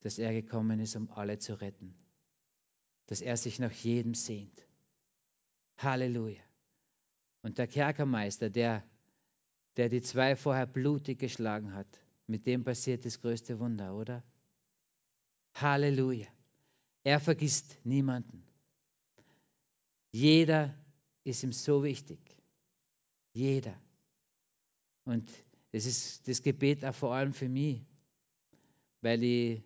dass 0.02 0.20
er 0.20 0.34
gekommen 0.34 0.80
ist, 0.80 0.96
um 0.96 1.10
alle 1.12 1.40
zu 1.40 1.60
retten 1.60 1.96
dass 3.10 3.22
er 3.22 3.38
sich 3.38 3.58
nach 3.58 3.72
jedem 3.72 4.14
sehnt. 4.14 4.68
Halleluja. 5.80 6.44
Und 7.42 7.58
der 7.58 7.66
Kerkermeister, 7.66 8.52
der, 8.52 8.84
der 9.78 9.90
die 9.90 10.04
zwei 10.04 10.36
vorher 10.36 10.68
blutig 10.68 11.18
geschlagen 11.18 11.74
hat, 11.74 11.88
mit 12.28 12.46
dem 12.46 12.64
passiert 12.64 13.06
das 13.06 13.20
größte 13.20 13.58
Wunder, 13.58 13.96
oder? 13.96 14.24
Halleluja. 15.56 16.28
Er 17.04 17.20
vergisst 17.20 17.84
niemanden. 17.84 18.44
Jeder 20.12 20.76
ist 21.24 21.42
ihm 21.42 21.52
so 21.52 21.84
wichtig. 21.84 22.20
Jeder. 23.34 23.76
Und 25.06 25.28
Das 25.72 25.88
ist 25.88 26.28
das 26.28 26.44
Gebet 26.44 26.86
auch 26.86 26.94
vor 26.94 27.16
allem 27.16 27.34
für 27.34 27.50
mich, 27.50 27.82
weil 29.02 29.24
ich, 29.24 29.64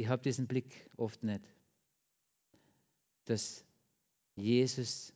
ich 0.00 0.08
habe 0.08 0.22
diesen 0.22 0.46
Blick 0.46 0.88
oft 0.96 1.22
nicht, 1.22 1.44
dass 3.26 3.66
Jesus 4.34 5.12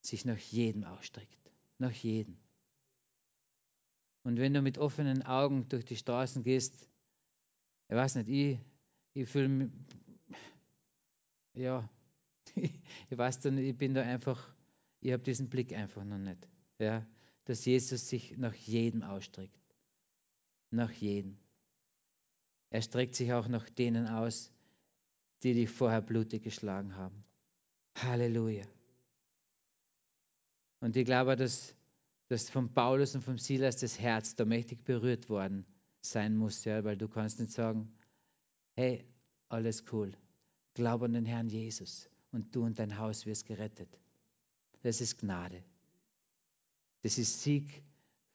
sich 0.00 0.24
nach 0.24 0.38
jedem 0.38 0.84
ausstreckt, 0.84 1.52
nach 1.76 1.92
jedem. 1.92 2.38
Und 4.22 4.38
wenn 4.38 4.54
du 4.54 4.62
mit 4.62 4.78
offenen 4.78 5.22
Augen 5.22 5.68
durch 5.68 5.84
die 5.84 5.96
Straßen 5.96 6.42
gehst, 6.42 6.88
ich 7.88 7.94
weiß 7.94 8.14
nicht, 8.14 8.28
ich, 8.30 8.58
ich 9.12 9.28
fühle 9.28 9.48
mich, 9.48 9.70
ja, 11.52 11.86
ich 12.56 13.18
weiß 13.18 13.40
dann, 13.40 13.58
ich 13.58 13.76
bin 13.76 13.92
da 13.92 14.02
einfach, 14.02 14.54
ich 15.00 15.12
habe 15.12 15.22
diesen 15.22 15.50
Blick 15.50 15.74
einfach 15.74 16.02
noch 16.02 16.18
nicht. 16.18 16.48
Ja, 16.78 17.06
dass 17.44 17.66
Jesus 17.66 18.08
sich 18.08 18.38
nach 18.38 18.54
jedem 18.54 19.02
ausstreckt. 19.02 19.60
Nach 20.70 20.90
jedem. 20.90 21.36
Er 22.74 22.82
streckt 22.82 23.14
sich 23.14 23.32
auch 23.32 23.46
nach 23.46 23.68
denen 23.68 24.08
aus, 24.08 24.50
die 25.44 25.54
dich 25.54 25.70
vorher 25.70 26.02
blutig 26.02 26.42
geschlagen 26.42 26.96
haben. 26.96 27.22
Halleluja. 27.94 28.64
Und 30.80 30.96
ich 30.96 31.04
glaube, 31.04 31.36
dass, 31.36 31.72
dass 32.26 32.50
von 32.50 32.74
Paulus 32.74 33.14
und 33.14 33.22
von 33.22 33.38
Silas 33.38 33.76
das 33.76 34.00
Herz 34.00 34.34
da 34.34 34.44
mächtig 34.44 34.82
berührt 34.82 35.28
worden 35.28 35.64
sein 36.00 36.36
muss, 36.36 36.64
ja, 36.64 36.82
weil 36.82 36.96
du 36.96 37.06
kannst 37.06 37.38
nicht 37.38 37.52
sagen, 37.52 37.92
hey, 38.72 39.04
alles 39.50 39.84
cool, 39.92 40.12
glaub 40.74 41.02
an 41.02 41.12
den 41.12 41.26
Herrn 41.26 41.48
Jesus 41.48 42.10
und 42.32 42.56
du 42.56 42.64
und 42.64 42.80
dein 42.80 42.98
Haus 42.98 43.24
wirst 43.24 43.46
gerettet. 43.46 44.00
Das 44.82 45.00
ist 45.00 45.20
Gnade. 45.20 45.62
Das 47.02 47.18
ist 47.18 47.40
Sieg 47.40 47.84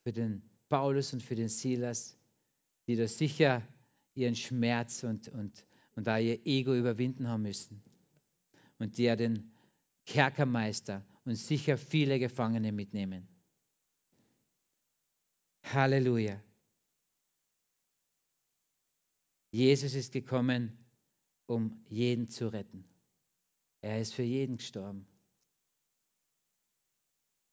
für 0.04 0.13
den 0.13 0.41
Paulus 0.69 1.12
und 1.12 1.21
für 1.21 1.36
den 1.36 1.49
Silas, 1.49 2.15
die 2.88 2.95
da 2.95 3.06
sicher 3.06 3.67
ihren 4.15 4.36
Schmerz 4.36 5.04
und, 5.04 5.28
und, 5.30 5.65
und 5.95 6.08
da 6.08 6.17
ihr 6.17 6.45
Ego 6.45 6.76
überwinden 6.76 7.28
haben 7.28 7.43
müssen. 7.43 7.82
Und 8.78 8.98
die 8.98 9.04
ja 9.04 9.15
den 9.15 9.52
Kerkermeister 10.06 11.06
und 11.26 11.36
sicher 11.36 11.78
viele 11.78 12.19
Gefangene 12.19 12.72
mitnehmen. 12.72 13.28
Halleluja. 15.63 16.41
Jesus 19.52 19.93
ist 19.93 20.13
gekommen, 20.13 20.78
um 21.45 21.84
jeden 21.89 22.30
zu 22.30 22.48
retten. 22.48 22.86
Er 23.82 24.00
ist 24.00 24.13
für 24.13 24.24
jeden 24.24 24.58
gestorben. 24.58 25.08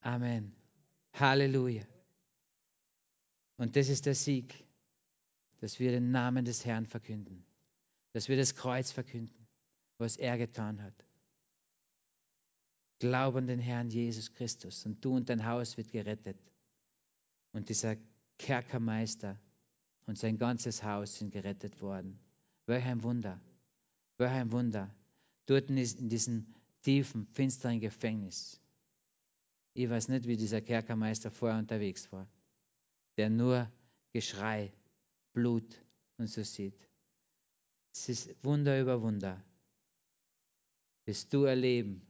Amen. 0.01 0.55
Halleluja. 1.15 1.85
Und 3.57 3.77
das 3.77 3.89
ist 3.89 4.07
der 4.07 4.15
Sieg, 4.15 4.66
dass 5.61 5.79
wir 5.79 5.91
den 5.91 6.11
Namen 6.11 6.45
des 6.45 6.65
Herrn 6.65 6.87
verkünden, 6.87 7.45
dass 8.13 8.29
wir 8.29 8.37
das 8.37 8.55
Kreuz 8.55 8.91
verkünden, 8.91 9.47
was 9.99 10.17
er 10.17 10.39
getan 10.39 10.83
hat. 10.83 10.95
Glaub 12.99 13.37
an 13.37 13.47
den 13.47 13.59
Herrn 13.59 13.91
Jesus 13.91 14.33
Christus 14.33 14.87
und 14.87 15.05
du 15.05 15.15
und 15.17 15.29
dein 15.29 15.45
Haus 15.45 15.77
wird 15.77 15.91
gerettet. 15.91 16.39
Und 17.53 17.69
dieser 17.69 17.97
Kerkermeister 18.39 19.39
und 20.07 20.19
sein 20.19 20.39
ganzes 20.39 20.83
Haus 20.83 21.17
sind 21.17 21.33
gerettet 21.33 21.81
worden. 21.81 22.19
Welch 22.67 22.85
ein 22.85 23.03
Wunder. 23.03 23.41
Welch 24.19 24.33
ein 24.33 24.53
Wunder. 24.53 24.95
Dort 25.47 25.69
in 25.71 26.09
diesem 26.09 26.55
tiefen, 26.83 27.27
finsteren 27.33 27.81
Gefängnis. 27.81 28.61
Ich 29.75 29.91
weiß 29.91 30.09
nicht, 30.09 30.27
wie 30.27 30.37
dieser 30.37 30.61
Kerkermeister 30.63 31.31
vorher 31.31 31.59
unterwegs 31.59 32.11
war, 32.13 32.27
der 33.19 33.29
nur 33.29 33.71
Geschrei, 34.13 34.73
Blut 35.37 35.85
und 36.17 36.29
so 36.29 36.43
sieht. 36.43 36.89
Es 37.93 38.09
ist 38.09 38.43
Wunder 38.43 38.81
über 38.81 39.03
Wunder. 39.03 39.45
Wirst 41.05 41.33
du 41.35 41.45
erleben, 41.45 42.01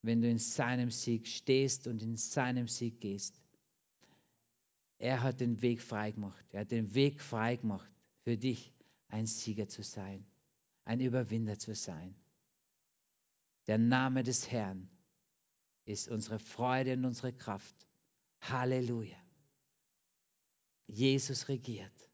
wenn 0.00 0.22
du 0.22 0.28
in 0.30 0.38
seinem 0.38 0.90
Sieg 0.90 1.28
stehst 1.28 1.86
und 1.86 2.02
in 2.02 2.16
seinem 2.16 2.68
Sieg 2.68 2.98
gehst. 2.98 3.38
Er 4.96 5.22
hat 5.22 5.40
den 5.40 5.60
Weg 5.60 5.82
freigemacht. 5.82 6.46
Er 6.54 6.62
hat 6.62 6.70
den 6.70 6.94
Weg 6.94 7.20
freigemacht 7.20 7.92
für 8.24 8.38
dich, 8.38 8.72
ein 9.08 9.26
Sieger 9.26 9.68
zu 9.68 9.82
sein, 9.82 10.24
ein 10.86 11.00
Überwinder 11.00 11.58
zu 11.58 11.74
sein. 11.74 12.14
Der 13.66 13.76
Name 13.76 14.22
des 14.22 14.50
Herrn 14.50 14.88
ist 15.84 16.08
unsere 16.08 16.38
Freude 16.38 16.94
und 16.94 17.04
unsere 17.04 17.34
Kraft. 17.34 17.86
Halleluja. 18.40 19.18
Jesus 20.86 21.48
regiert. 21.48 22.11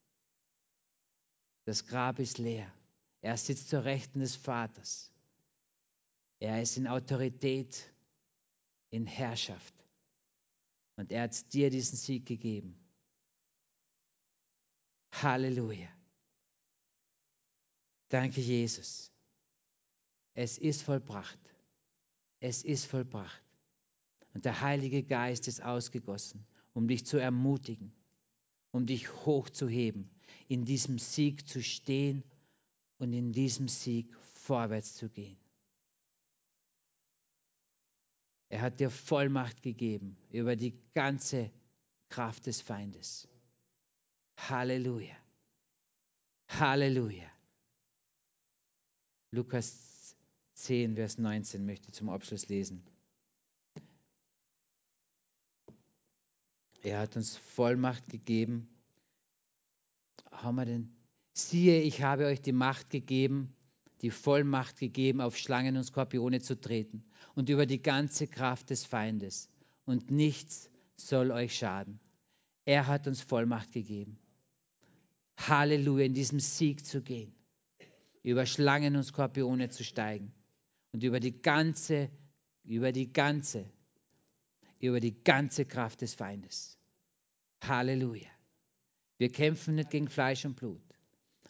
Das 1.68 1.84
Grab 1.86 2.18
ist 2.18 2.38
leer. 2.38 2.72
Er 3.20 3.36
sitzt 3.36 3.68
zur 3.68 3.84
Rechten 3.84 4.20
des 4.20 4.34
Vaters. 4.34 5.12
Er 6.38 6.62
ist 6.62 6.78
in 6.78 6.86
Autorität, 6.86 7.92
in 8.88 9.04
Herrschaft. 9.04 9.74
Und 10.96 11.12
er 11.12 11.24
hat 11.24 11.52
dir 11.52 11.68
diesen 11.68 11.98
Sieg 11.98 12.24
gegeben. 12.24 12.74
Halleluja. 15.12 15.90
Danke, 18.08 18.40
Jesus. 18.40 19.12
Es 20.32 20.56
ist 20.56 20.80
vollbracht. 20.80 21.38
Es 22.40 22.62
ist 22.62 22.86
vollbracht. 22.86 23.42
Und 24.32 24.46
der 24.46 24.62
Heilige 24.62 25.02
Geist 25.02 25.46
ist 25.46 25.62
ausgegossen, 25.62 26.46
um 26.72 26.88
dich 26.88 27.04
zu 27.04 27.18
ermutigen, 27.18 27.92
um 28.70 28.86
dich 28.86 29.12
hochzuheben, 29.26 30.08
in 30.48 30.64
diesem 30.64 30.98
Sieg 30.98 31.46
zu 31.46 31.62
stehen 31.62 32.24
und 32.98 33.12
in 33.12 33.32
diesem 33.32 33.68
Sieg 33.68 34.14
vorwärts 34.34 34.96
zu 34.96 35.08
gehen. 35.08 35.38
Er 38.48 38.62
hat 38.62 38.80
dir 38.80 38.90
Vollmacht 38.90 39.62
gegeben 39.62 40.16
über 40.30 40.56
die 40.56 40.74
ganze 40.94 41.50
Kraft 42.08 42.46
des 42.46 42.62
Feindes. 42.62 43.28
Halleluja. 44.38 45.16
Halleluja. 46.48 47.30
Lukas 49.30 50.16
10, 50.54 50.94
Vers 50.94 51.18
19 51.18 51.66
möchte 51.66 51.88
ich 51.88 51.94
zum 51.94 52.08
Abschluss 52.08 52.48
lesen. 52.48 52.82
Er 56.82 57.00
hat 57.00 57.16
uns 57.16 57.36
Vollmacht 57.36 58.08
gegeben. 58.08 58.68
Haben 60.42 60.56
wir 60.56 60.64
denn? 60.64 60.92
Siehe, 61.32 61.80
ich 61.82 62.02
habe 62.02 62.26
euch 62.26 62.40
die 62.40 62.52
Macht 62.52 62.90
gegeben, 62.90 63.54
die 64.02 64.10
Vollmacht 64.10 64.78
gegeben, 64.78 65.20
auf 65.20 65.36
Schlangen 65.36 65.76
und 65.76 65.84
Skorpione 65.84 66.40
zu 66.40 66.60
treten 66.60 67.04
und 67.34 67.48
über 67.48 67.66
die 67.66 67.82
ganze 67.82 68.28
Kraft 68.28 68.70
des 68.70 68.84
Feindes. 68.84 69.48
Und 69.84 70.10
nichts 70.10 70.70
soll 70.96 71.30
euch 71.30 71.56
schaden. 71.56 71.98
Er 72.64 72.86
hat 72.86 73.06
uns 73.06 73.20
Vollmacht 73.20 73.72
gegeben. 73.72 74.18
Halleluja, 75.38 76.06
in 76.06 76.14
diesem 76.14 76.40
Sieg 76.40 76.84
zu 76.84 77.02
gehen, 77.02 77.32
über 78.22 78.46
Schlangen 78.46 78.96
und 78.96 79.04
Skorpione 79.04 79.70
zu 79.70 79.84
steigen 79.84 80.32
und 80.92 81.02
über 81.02 81.20
die 81.20 81.40
ganze, 81.40 82.10
über 82.64 82.92
die 82.92 83.12
ganze, 83.12 83.64
über 84.80 85.00
die 85.00 85.22
ganze 85.22 85.64
Kraft 85.64 86.00
des 86.02 86.14
Feindes. 86.14 86.78
Halleluja. 87.64 88.37
Wir 89.18 89.30
kämpfen 89.30 89.74
nicht 89.74 89.90
gegen 89.90 90.08
Fleisch 90.08 90.44
und 90.44 90.56
Blut. 90.56 90.80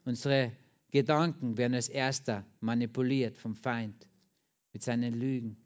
Unsere 0.05 0.53
Gedanken 0.91 1.57
werden 1.59 1.75
als 1.75 1.89
erster 1.89 2.45
manipuliert 2.61 3.37
vom 3.37 3.55
Feind 3.55 4.09
mit 4.73 4.83
seinen 4.83 5.15
Lügen, 5.15 5.57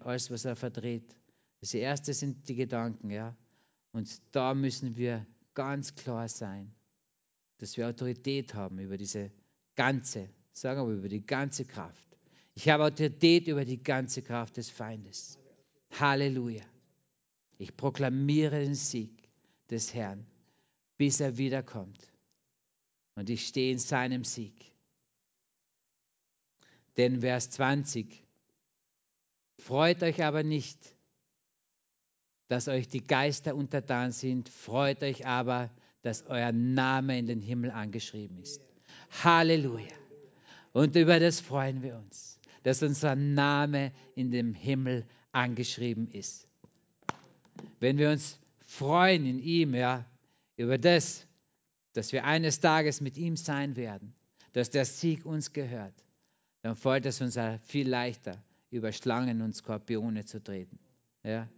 alles, 0.00 0.30
was 0.30 0.44
er 0.44 0.56
verdreht. 0.56 1.14
Das 1.60 1.74
erste 1.74 2.14
sind 2.14 2.48
die 2.48 2.54
Gedanken, 2.54 3.10
ja. 3.10 3.36
Und 3.92 4.20
da 4.32 4.54
müssen 4.54 4.96
wir 4.96 5.26
ganz 5.54 5.94
klar 5.94 6.28
sein, 6.28 6.72
dass 7.58 7.76
wir 7.76 7.88
Autorität 7.88 8.54
haben 8.54 8.78
über 8.78 8.96
diese 8.96 9.30
ganze, 9.74 10.28
sagen 10.52 10.86
wir 10.86 10.94
über 10.94 11.08
die 11.08 11.24
ganze 11.24 11.64
Kraft. 11.64 12.06
Ich 12.54 12.68
habe 12.68 12.84
Autorität 12.84 13.48
über 13.48 13.64
die 13.64 13.82
ganze 13.82 14.22
Kraft 14.22 14.56
des 14.56 14.70
Feindes. 14.70 15.38
Halleluja. 15.98 16.64
Ich 17.58 17.76
proklamiere 17.76 18.60
den 18.60 18.74
Sieg 18.74 19.10
des 19.70 19.94
Herrn, 19.94 20.26
bis 20.96 21.20
er 21.20 21.36
wiederkommt. 21.36 22.12
Und 23.14 23.30
ich 23.30 23.46
stehe 23.46 23.72
in 23.72 23.78
seinem 23.78 24.24
Sieg. 24.24 24.54
Denn 26.96 27.20
Vers 27.20 27.50
20. 27.50 28.24
Freut 29.58 30.02
euch 30.02 30.22
aber 30.22 30.42
nicht, 30.42 30.78
dass 32.48 32.68
euch 32.68 32.88
die 32.88 33.04
Geister 33.04 33.54
untertan 33.54 34.12
sind. 34.12 34.48
Freut 34.48 35.02
euch 35.02 35.26
aber, 35.26 35.70
dass 36.02 36.26
euer 36.26 36.52
Name 36.52 37.18
in 37.18 37.26
den 37.26 37.40
Himmel 37.40 37.70
angeschrieben 37.70 38.38
ist. 38.38 38.60
Halleluja. 39.24 39.94
Und 40.72 40.94
über 40.94 41.18
das 41.18 41.40
freuen 41.40 41.82
wir 41.82 41.96
uns, 41.96 42.38
dass 42.62 42.82
unser 42.82 43.16
Name 43.16 43.92
in 44.14 44.30
dem 44.30 44.54
Himmel 44.54 45.06
angeschrieben 45.32 46.08
ist. 46.10 46.46
Wenn 47.80 47.98
wir 47.98 48.10
uns 48.10 48.38
freuen 48.66 49.26
in 49.26 49.38
ihm, 49.38 49.74
ja, 49.74 50.04
über 50.56 50.78
das, 50.78 51.26
dass 51.92 52.12
wir 52.12 52.24
eines 52.24 52.60
Tages 52.60 53.00
mit 53.00 53.16
ihm 53.16 53.36
sein 53.36 53.76
werden, 53.76 54.14
dass 54.52 54.70
der 54.70 54.84
Sieg 54.84 55.24
uns 55.24 55.52
gehört, 55.52 55.94
dann 56.62 56.76
fällt 56.76 57.06
es 57.06 57.20
uns 57.20 57.38
viel 57.64 57.88
leichter, 57.88 58.42
über 58.70 58.92
Schlangen 58.92 59.42
und 59.42 59.54
Skorpione 59.54 60.24
zu 60.24 60.42
treten. 60.42 60.78
Ja? 61.22 61.48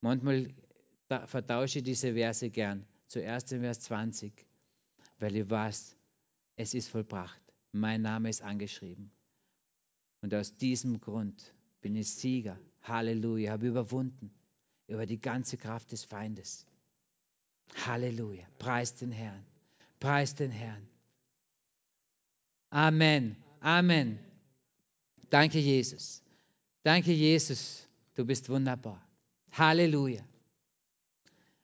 Manchmal 0.00 0.48
vertausche 1.26 1.78
ich 1.78 1.84
diese 1.84 2.14
Verse 2.14 2.48
gern. 2.50 2.86
Zuerst 3.08 3.52
in 3.52 3.60
Vers 3.60 3.80
20, 3.80 4.32
weil 5.18 5.36
ich 5.36 5.50
weiß, 5.50 5.96
es 6.56 6.74
ist 6.74 6.88
vollbracht. 6.88 7.40
Mein 7.72 8.02
Name 8.02 8.28
ist 8.28 8.42
angeschrieben. 8.42 9.10
Und 10.22 10.32
aus 10.34 10.56
diesem 10.56 11.00
Grund 11.00 11.52
bin 11.80 11.96
ich 11.96 12.10
Sieger. 12.12 12.58
Halleluja, 12.82 13.52
habe 13.52 13.66
überwunden 13.66 14.30
über 14.86 15.06
die 15.06 15.20
ganze 15.20 15.56
Kraft 15.56 15.92
des 15.92 16.04
Feindes. 16.04 16.66
Halleluja, 17.74 18.46
preis 18.58 18.94
den 18.94 19.12
Herrn, 19.12 19.44
preis 19.98 20.34
den 20.34 20.50
Herrn. 20.50 20.86
Amen, 22.70 23.36
Amen. 23.60 24.18
Danke, 25.28 25.58
Jesus. 25.58 26.22
Danke, 26.82 27.12
Jesus. 27.12 27.86
Du 28.14 28.24
bist 28.24 28.48
wunderbar. 28.48 29.06
Halleluja. 29.52 30.24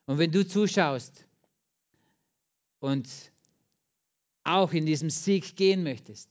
Und 0.05 0.19
wenn 0.19 0.31
du 0.31 0.47
zuschaust 0.47 1.25
und 2.79 3.09
auch 4.43 4.71
in 4.71 4.85
diesem 4.85 5.09
Sieg 5.09 5.55
gehen 5.55 5.83
möchtest, 5.83 6.29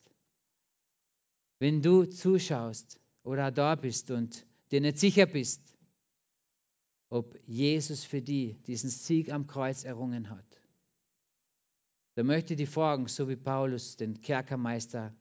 wenn 1.59 1.83
du 1.83 2.05
zuschaust 2.05 2.99
oder 3.25 3.51
da 3.51 3.75
bist 3.75 4.11
und 4.11 4.47
dir 4.71 4.81
nicht 4.81 4.99
sicher 4.99 5.27
bist, 5.27 5.61
ob 7.17 7.39
Jesus 7.47 8.05
für 8.05 8.21
dich 8.21 8.61
diesen 8.63 8.91
Sieg 8.91 9.33
am 9.33 9.47
Kreuz 9.47 9.85
errungen 9.85 10.29
hat, 10.29 10.45
dann 12.15 12.27
möchte 12.27 12.53
ich 12.55 12.59
dich 12.59 12.69
fragen, 12.69 13.09
so 13.09 13.29
wie 13.29 13.37
Paulus 13.37 13.97
den 13.97 14.21
Kerkermeister 14.21 15.15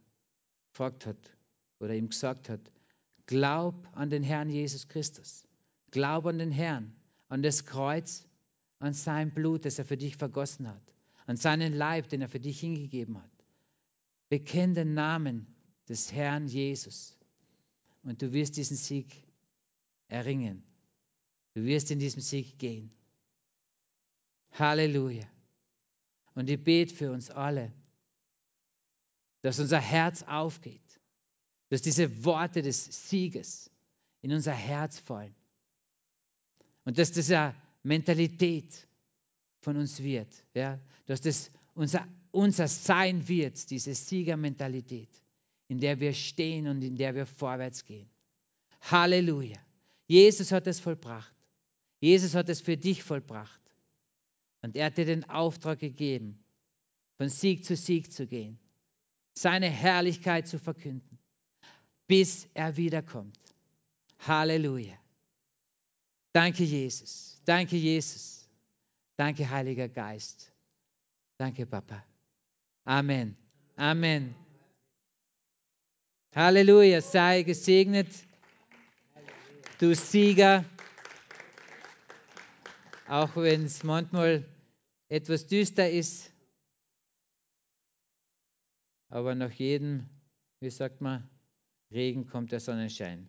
gefragt 0.71 1.05
hat 1.05 1.37
oder 1.79 1.95
ihm 1.95 2.09
gesagt 2.09 2.49
hat, 2.49 2.59
glaub 3.25 3.87
an 3.93 4.09
den 4.09 4.23
Herrn 4.23 4.49
Jesus 4.49 4.87
Christus. 4.87 5.45
Glaub 5.91 6.25
an 6.25 6.37
den 6.37 6.51
Herrn, 6.51 6.93
an 7.29 7.41
das 7.41 7.65
Kreuz, 7.65 8.25
an 8.79 8.93
sein 8.93 9.33
Blut, 9.33 9.63
das 9.63 9.79
er 9.79 9.85
für 9.85 9.97
dich 9.97 10.17
vergossen 10.17 10.67
hat, 10.67 10.93
an 11.25 11.37
seinen 11.37 11.73
Leib, 11.73 12.09
den 12.09 12.21
er 12.21 12.27
für 12.27 12.41
dich 12.41 12.59
hingegeben 12.59 13.17
hat. 13.17 13.31
Bekenn 14.27 14.73
den 14.75 14.93
Namen 14.93 15.47
des 15.87 16.11
Herrn 16.11 16.47
Jesus 16.47 17.17
und 18.03 18.21
du 18.21 18.33
wirst 18.33 18.57
diesen 18.57 18.75
Sieg 18.75 19.23
erringen. 20.09 20.63
Du 21.55 21.63
wirst 21.63 21.89
in 21.89 21.97
diesem 21.97 22.21
Sieg 22.21 22.59
gehen. 22.59 22.91
Halleluja. 24.51 25.25
Und 26.35 26.49
ich 26.49 26.63
bete 26.63 26.93
für 26.93 27.11
uns 27.11 27.31
alle, 27.31 27.71
dass 29.41 29.59
unser 29.59 29.79
Herz 29.79 30.21
aufgeht, 30.23 30.81
dass 31.69 31.81
diese 31.81 32.23
Worte 32.23 32.61
des 32.61 33.09
Sieges 33.09 33.71
in 34.21 34.31
unser 34.31 34.53
Herz 34.53 34.99
fallen 34.99 35.33
und 36.83 36.97
dass 36.99 37.11
diese 37.11 37.55
Mentalität 37.81 38.87
von 39.61 39.77
uns 39.77 40.03
wird, 40.03 40.31
ja, 40.53 40.79
dass 41.07 41.21
das 41.21 41.49
unser, 41.73 42.07
unser 42.31 42.67
Sein 42.67 43.27
wird, 43.27 43.69
diese 43.71 43.95
Siegermentalität 43.95 45.09
in 45.67 45.79
der 45.79 45.99
wir 45.99 46.13
stehen 46.13 46.67
und 46.67 46.81
in 46.83 46.95
der 46.95 47.15
wir 47.15 47.25
vorwärts 47.25 47.85
gehen. 47.85 48.09
Halleluja. 48.81 49.57
Jesus 50.07 50.51
hat 50.51 50.67
es 50.67 50.79
vollbracht. 50.79 51.34
Jesus 52.05 52.35
hat 52.35 52.49
es 52.49 52.61
für 52.61 52.77
dich 52.77 53.01
vollbracht. 53.01 53.61
Und 54.61 54.75
er 54.75 54.85
hat 54.85 54.97
dir 54.97 55.05
den 55.05 55.27
Auftrag 55.27 55.79
gegeben, 55.79 56.39
von 57.17 57.29
Sieg 57.29 57.65
zu 57.65 57.75
Sieg 57.75 58.11
zu 58.11 58.27
gehen, 58.27 58.59
seine 59.33 59.69
Herrlichkeit 59.71 60.47
zu 60.47 60.59
verkünden, 60.59 61.17
bis 62.05 62.47
er 62.53 62.77
wiederkommt. 62.77 63.39
Halleluja. 64.19 64.93
Danke, 66.31 66.63
Jesus. 66.63 67.41
Danke, 67.43 67.75
Jesus. 67.75 68.47
Danke, 69.17 69.49
Heiliger 69.49 69.89
Geist. 69.89 70.53
Danke, 71.39 71.65
Papa. 71.65 72.05
Amen. 72.83 73.35
Amen. 73.77 74.35
Halleluja, 76.35 77.01
sei 77.01 77.41
gesegnet, 77.41 78.09
du 79.79 79.95
Sieger. 79.95 80.65
Auch 83.07 83.35
wenn 83.35 83.65
es 83.65 83.83
manchmal 83.83 84.43
etwas 85.09 85.45
düster 85.45 85.89
ist, 85.89 86.31
aber 89.09 89.35
nach 89.35 89.51
jedem, 89.51 90.09
wie 90.59 90.71
sagt 90.71 91.01
man, 91.01 91.29
Regen 91.91 92.25
kommt 92.25 92.51
der 92.51 92.59
Sonnenschein. 92.59 93.27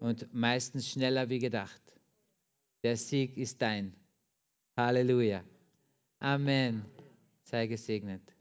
Und 0.00 0.32
meistens 0.34 0.90
schneller 0.90 1.28
wie 1.30 1.38
gedacht. 1.38 1.80
Der 2.82 2.96
Sieg 2.96 3.38
ist 3.38 3.62
dein. 3.62 3.94
Halleluja. 4.76 5.42
Amen. 6.18 6.84
Sei 7.42 7.66
gesegnet. 7.66 8.33